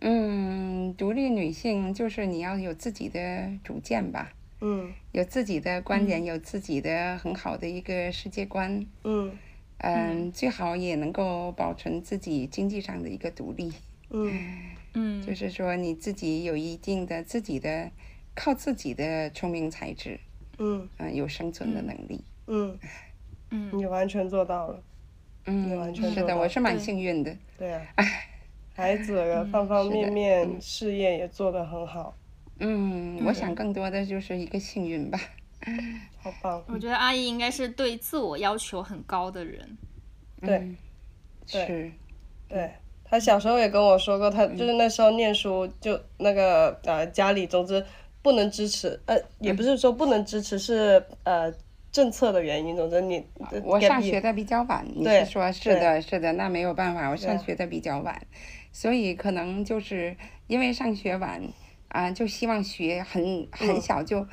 [0.00, 4.32] 嗯，独立女性就是你要有自己的主见吧。
[4.60, 4.92] 嗯。
[5.12, 8.84] 有自己的观点，有自己的很好的一个世界观。
[9.04, 9.30] 嗯。
[9.78, 13.72] 嗯，最好也能够保存自己经济上的一个独立。
[14.14, 14.70] 嗯。
[14.96, 17.90] 嗯，就是说你自己有一定的自己的
[18.32, 20.20] 靠自己的聪明才智，
[20.58, 20.88] 嗯。
[20.98, 22.78] 嗯，有生存的能力，嗯
[23.50, 24.80] 嗯，你完全做到了，
[25.46, 27.84] 嗯，你完全是的，我是蛮幸运的，对啊，
[28.76, 32.14] 孩子方方面面事业也做得很好，
[32.60, 35.20] 嗯，我想更多的就是一个幸运吧，
[36.18, 39.76] 好棒，我觉得阿姨应该是对自我要求很高的人，
[40.40, 40.72] 对，
[41.46, 41.90] 是，
[42.48, 42.70] 对。
[43.14, 47.84] 他小时候也跟我说过，他就是那时候念书就那个呃家里总之
[48.22, 51.54] 不能支持，呃也不是说不能支持，是呃
[51.92, 53.24] 政策的原因，总之你
[53.62, 58.20] 我上学的比较晚，你是说是的，是的，那没有办法，我上学的比较晚，
[58.72, 60.16] 所以可能就是
[60.48, 61.40] 因为上学晚
[61.90, 63.80] 啊，就希望学很很嗯。
[63.80, 64.26] 小就。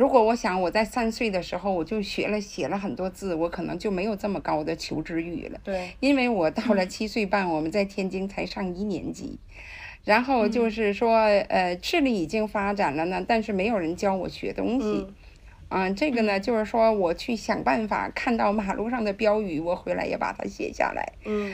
[0.00, 5.60] 如果我想我在三岁的时候我就学了写了很多字，我可能就没有这么高的求知欲了。
[5.62, 9.38] 对，因为我 到了七岁半，我们在天津才上一年级，
[10.06, 11.18] 然后就是说，
[11.50, 14.86] 呃，智力已经发展了呢，但是没有人教我学东西。
[14.86, 15.14] 嗯
[15.72, 21.12] 嗯，这个呢，就是说我去想办法，看到马路上的标语，我回来也把它写下来。
[21.26, 21.52] 嗯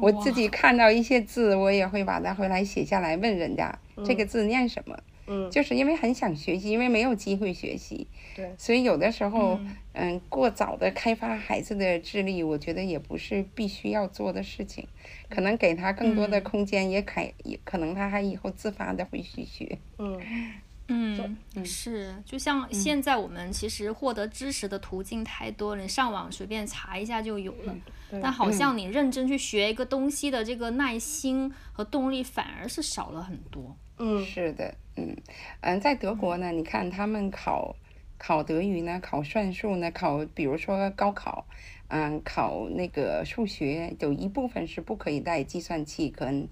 [0.00, 4.96] 我自己看到一些字，我也会把它回来写下来，问人家这个字念什么。
[4.96, 5.02] 嗯，
[5.50, 14.86] 就是因为很想学习，因为没有机会学习，对，所以有的时候，嗯嗯，过早的开发孩子的智力，我觉得也不是必须要做的事情，
[15.28, 19.78] 可能给他更多的嗯空间，也开，也可能他还以后自发的会去学。
[19.98, 20.20] 嗯
[20.90, 27.76] 嗯，是，就像现在我们其实获得知识的途径太多了，你上网随便查一下就有了。
[28.10, 33.76] 对但好像你认真去学一个东西的这个耐心和动力反而是少了很多。
[33.98, 34.24] 嗯。
[34.24, 35.16] 是的，嗯，
[35.60, 37.76] 嗯，在德国呢，你看他们考
[38.18, 41.46] 考德语呢，考算术呢，考比如说高考，
[41.88, 46.48] 嗯，考那个数学，有一部分是不可以带计算器跟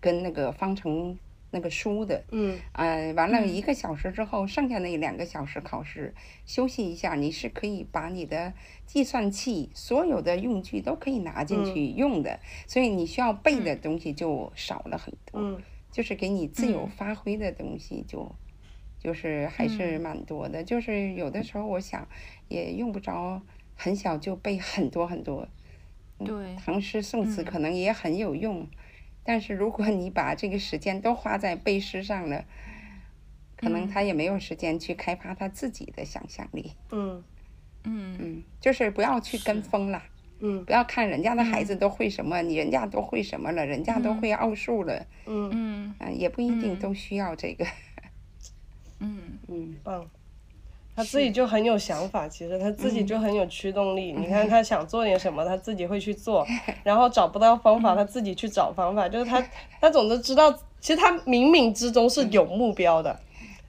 [0.00, 1.18] 跟那个方程
[1.50, 2.24] 那个书的。
[2.30, 2.58] 嗯。
[2.72, 6.14] 呃，完了一个小时之后，剩下那两个小时考试，
[6.46, 8.54] 休息一下，你是可以把你的
[8.86, 15.62] 计算器所有的用具都可以拿进去用的，所以你需要背的东西就少了很多，嗯
[15.92, 16.90] 就是给你自由嗯。
[16.90, 18.34] 发挥的东西就。
[18.98, 22.06] 就是还是蛮多的，就是有的时候我想
[22.46, 23.42] 也用不着
[23.74, 25.48] 很小就背很多很多，
[26.24, 27.44] 对，唐诗宋词嗯。
[27.44, 28.68] 可能也很有用，
[29.24, 32.44] 但是如果你把这个时间都花在背诗上了，
[33.56, 33.88] 可能嗯。
[33.88, 36.70] 他也没有时间去开发他自己的想象力。
[36.92, 37.24] 嗯。
[37.82, 40.04] 嗯嗯，就是不要去跟风啦，
[40.42, 40.62] 嗯。
[40.66, 44.94] 不要看人家的孩子都会什么，你人家都会什么了，人家都会奥数了，
[45.26, 45.94] 嗯，嗯。
[46.00, 46.78] 嗯、也不一定嗯。
[46.78, 47.64] 都需要这个。
[49.00, 49.38] 嗯。
[49.48, 50.04] 嗯，棒。
[50.94, 54.12] 他自己就很有想法，其实他自己就很有驱动力。
[54.12, 56.46] 你看他想做点什么，他自己会去做，
[56.84, 59.08] 然后找不到方法，他自己去找方法。
[59.08, 59.42] 就是他，
[59.80, 63.18] 他总是知道，其实他冥冥之中是有目标的。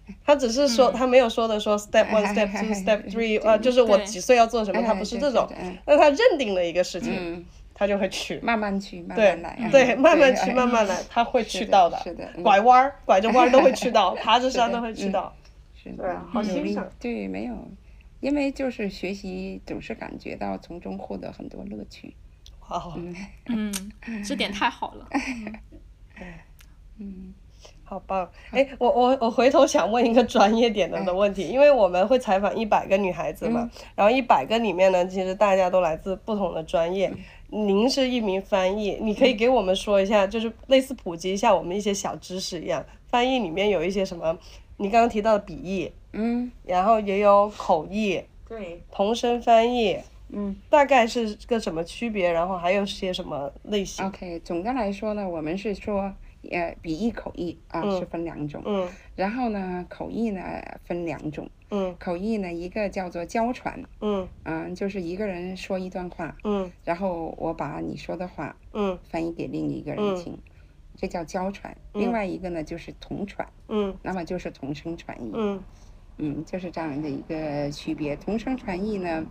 [0.26, 5.47] 他只是说，他没有说的说 step one, step two, step three，呃，就是我几岁要做什么，他哎不是这种。
[5.86, 8.39] 那他认定了一个事情，嗯，他就会去。
[8.41, 9.58] 慢慢去，慢对慢来。
[9.60, 11.97] 嗯对，慢慢去，哎慢慢来，他会去到的。
[12.04, 15.34] 是的嗯拐弯儿，拐着弯儿都会去到， 爬着山都会去嗯到。
[15.76, 17.56] 是的对啊好欣赏对，没有，
[18.22, 22.14] 因为就是学习总是感觉到从中获得很多乐趣。
[22.70, 22.99] 哇哦，
[23.47, 23.74] 嗯，
[24.26, 25.08] 这点太好了。
[26.99, 27.34] 嗯
[27.93, 28.27] 好棒！
[28.49, 37.11] 哎，我我我回头想问一个专业点的的问题，因为我们会采访一百个女孩子嘛，然后一百个里面呢，其实大家都来自不同的专业。
[37.49, 42.83] 您是一名翻译，你可以给我们说一下，就是类似普及一下我们一些小知识一样。
[43.07, 44.35] 翻译里面有一些什么？
[44.77, 48.19] 你刚刚提到的笔译，嗯，然后也有口译、
[48.49, 52.31] 对，同声翻译，嗯大概是个什么区别？
[52.31, 56.11] 然后还有些什么类型？，OK，总的来说呢，我们是说，
[56.51, 58.89] 呃，笔译、口译啊、嗯是分两种，嗯。
[59.15, 60.41] 然后呢，口译呢
[60.83, 61.95] 分两种，嗯。
[61.99, 64.27] 口译呢一个叫做交传，嗯。
[64.43, 66.71] 嗯、就是一个人说一段话，嗯。
[66.83, 68.99] 然后我把你说的话嗯。
[69.03, 70.37] 翻译给另一个人嗯听，
[70.97, 71.75] 这叫交传。
[71.93, 73.97] 另外一个呢就是同传，嗯。
[74.01, 75.31] 那么就是同声传译。
[75.33, 75.63] 嗯。
[76.17, 78.15] 嗯，就是这样的一个区别。
[78.15, 79.25] 同声传译呢，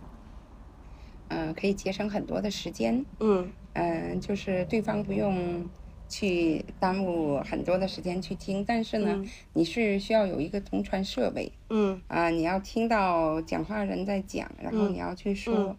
[1.29, 3.53] 嗯、可以节省很多的时间，嗯。
[3.73, 5.69] 嗯、就是对方不用
[6.13, 15.55] 去耽误很多的时间去听，但是呢，嗯你是需要有一个同传设备嗯啊、你要听到讲话人在讲，然后嗯你要去说。
[15.55, 15.77] 嗯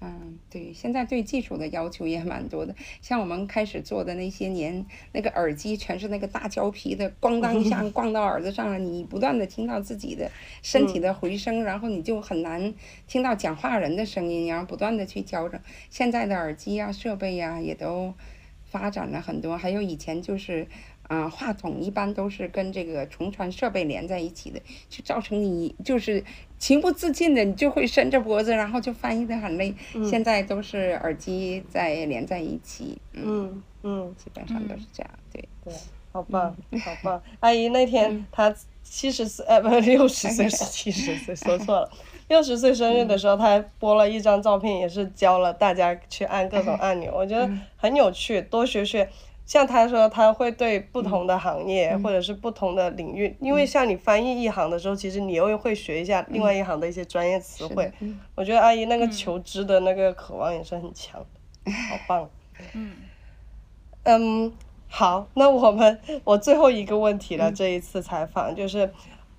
[0.00, 2.72] 嗯，对，现在对技术的要求也蛮多的。
[3.02, 10.30] 像我们开始做的那些年，那个耳机全是那个大胶皮的，咣当一下 咣到耳朵上了，你不断的听到自己的
[10.62, 12.72] 身体的回声，然后你就很难
[13.08, 15.60] 听到讲话人的声音，然后不断的去调整。
[15.90, 18.14] 现在的耳机啊、设备呀、也都
[18.70, 20.66] 发展了很多，还有以前就是。
[21.08, 24.60] 啊、话筒一般都是跟这个重传设备连在一起的，
[24.90, 26.22] 就造成你就是
[26.58, 29.74] 情不自禁的，你就会伸着脖子，然后就翻译的很累。
[30.06, 35.48] 现在都是耳机在连在一起，嗯，嗯嗯，基本上都是这样，对。
[35.64, 35.72] 对，
[36.12, 36.54] 好棒，
[36.84, 37.22] 好棒！
[37.40, 41.90] 阿姨那天她七十岁，呃，不，六十岁是 七十岁，说错了。
[42.28, 49.08] 六十岁生日的时候，他还播了一张照片，也是教了大家去按各种按钮，我觉得很有趣，多学学。
[49.46, 57.90] 像他说，他会对不同的行业或者是不同的领域，因为像你翻译一行的时候，其实你又会学一下另外一行的一些专业词汇。
[58.34, 61.18] 我觉得阿姨那个求知的那个渴望也是很强，
[61.64, 62.28] 好棒。
[62.74, 62.92] 嗯
[64.02, 64.52] 嗯，
[64.86, 68.92] 好，那我们我最后一个问题了，这一次采访就是。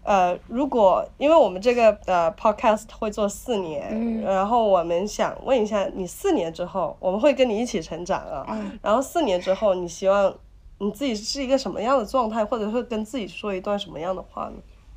[0.09, 8.43] 呃，如果因为我们这个呃 podcast 会做四年，然后我们想问一下，你四年之后，我们会跟你一起成长啊。
[8.81, 10.33] 然后四年之后，你希望
[10.79, 14.55] 你自己是一个什么样的状态，或者会跟自己说一段什么样的话呢？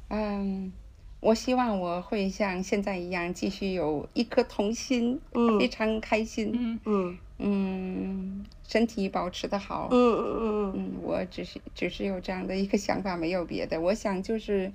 [0.08, 0.72] 嗯，
[1.20, 5.20] 我希望我会像现在一样，继续有一颗童心，
[5.58, 6.52] 非常开心。
[6.54, 9.88] 嗯嗯嗯，身体保持的好。
[9.90, 13.80] 嗯嗯嗯嗯，我只是只是有这样的一个想法，没有别的。
[13.80, 14.72] 我想就是。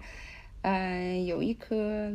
[0.63, 2.11] 嗯，有一颗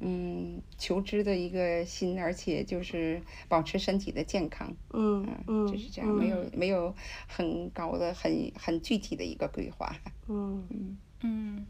[0.00, 4.72] 嗯求知的一个心，而且就是保持身体的健康。
[4.92, 6.94] 嗯嗯，就是这样，没有没有
[7.26, 9.92] 很高的、很很具体的一个规划。
[10.28, 11.66] 嗯嗯嗯，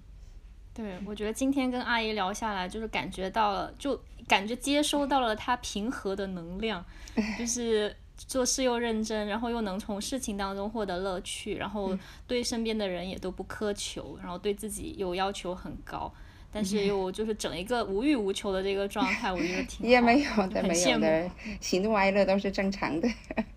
[0.75, 6.85] 对，我觉得今天跟阿姨聊下来，就是感觉到了，就感觉接收到了她平和的能量，
[7.39, 7.97] 就是
[8.27, 11.97] 做事又认真，然后又能从事情当中获得乐趣，然后
[12.27, 16.13] 对身边的人也都不苛求，然后对自己又要求很高。
[16.53, 23.09] 但是又就是整一个无欲无求的这个状态，我觉得挺 也没有的，没有的，喜怒哀乐都是正常的。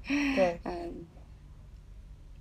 [0.06, 0.94] 对， 嗯，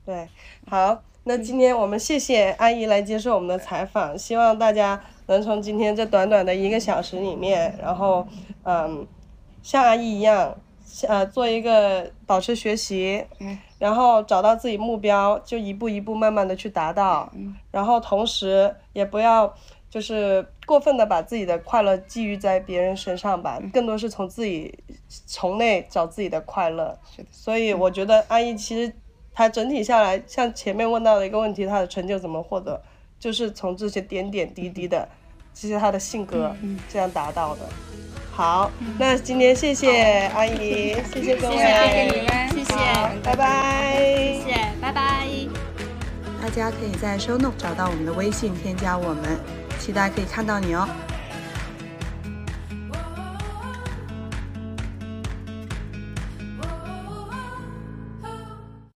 [0.05, 0.29] 对，
[0.67, 8.29] 好，那今天我们谢谢阿姨来接受我们的采访，希望大家能从今天这短短的一个小时里面，然后
[8.65, 9.07] 嗯，
[9.63, 10.55] 像阿姨一样，
[11.09, 13.25] 呃，做一个保持学习，
[13.79, 17.33] 然后找到自己目标，就一步一步慢慢的去达到，
[17.71, 19.55] 然后同时也不要。
[19.93, 24.75] 就是过分的把自己的快乐寄予在别人身上吧，更多是从自己
[25.27, 26.99] 从内找自己的快乐。
[27.15, 28.91] 是的，所以我觉得阿姨其实
[29.35, 32.81] 她整体下来，像前面问到的一个问题，她的成就怎么获得，
[33.21, 35.07] 就是从这些点点滴滴的，
[35.55, 36.55] 其实她的性格
[36.93, 37.61] 这样达到的。
[38.31, 42.75] 好，那今天谢谢阿姨，谢谢各位，谢谢你们，谢谢，
[43.23, 45.27] 拜拜，谢谢，拜拜。
[46.41, 49.39] 大家可以在 Show Note 找到我们的微信，添加我们。
[49.79, 50.89] 期待可以看到你哦。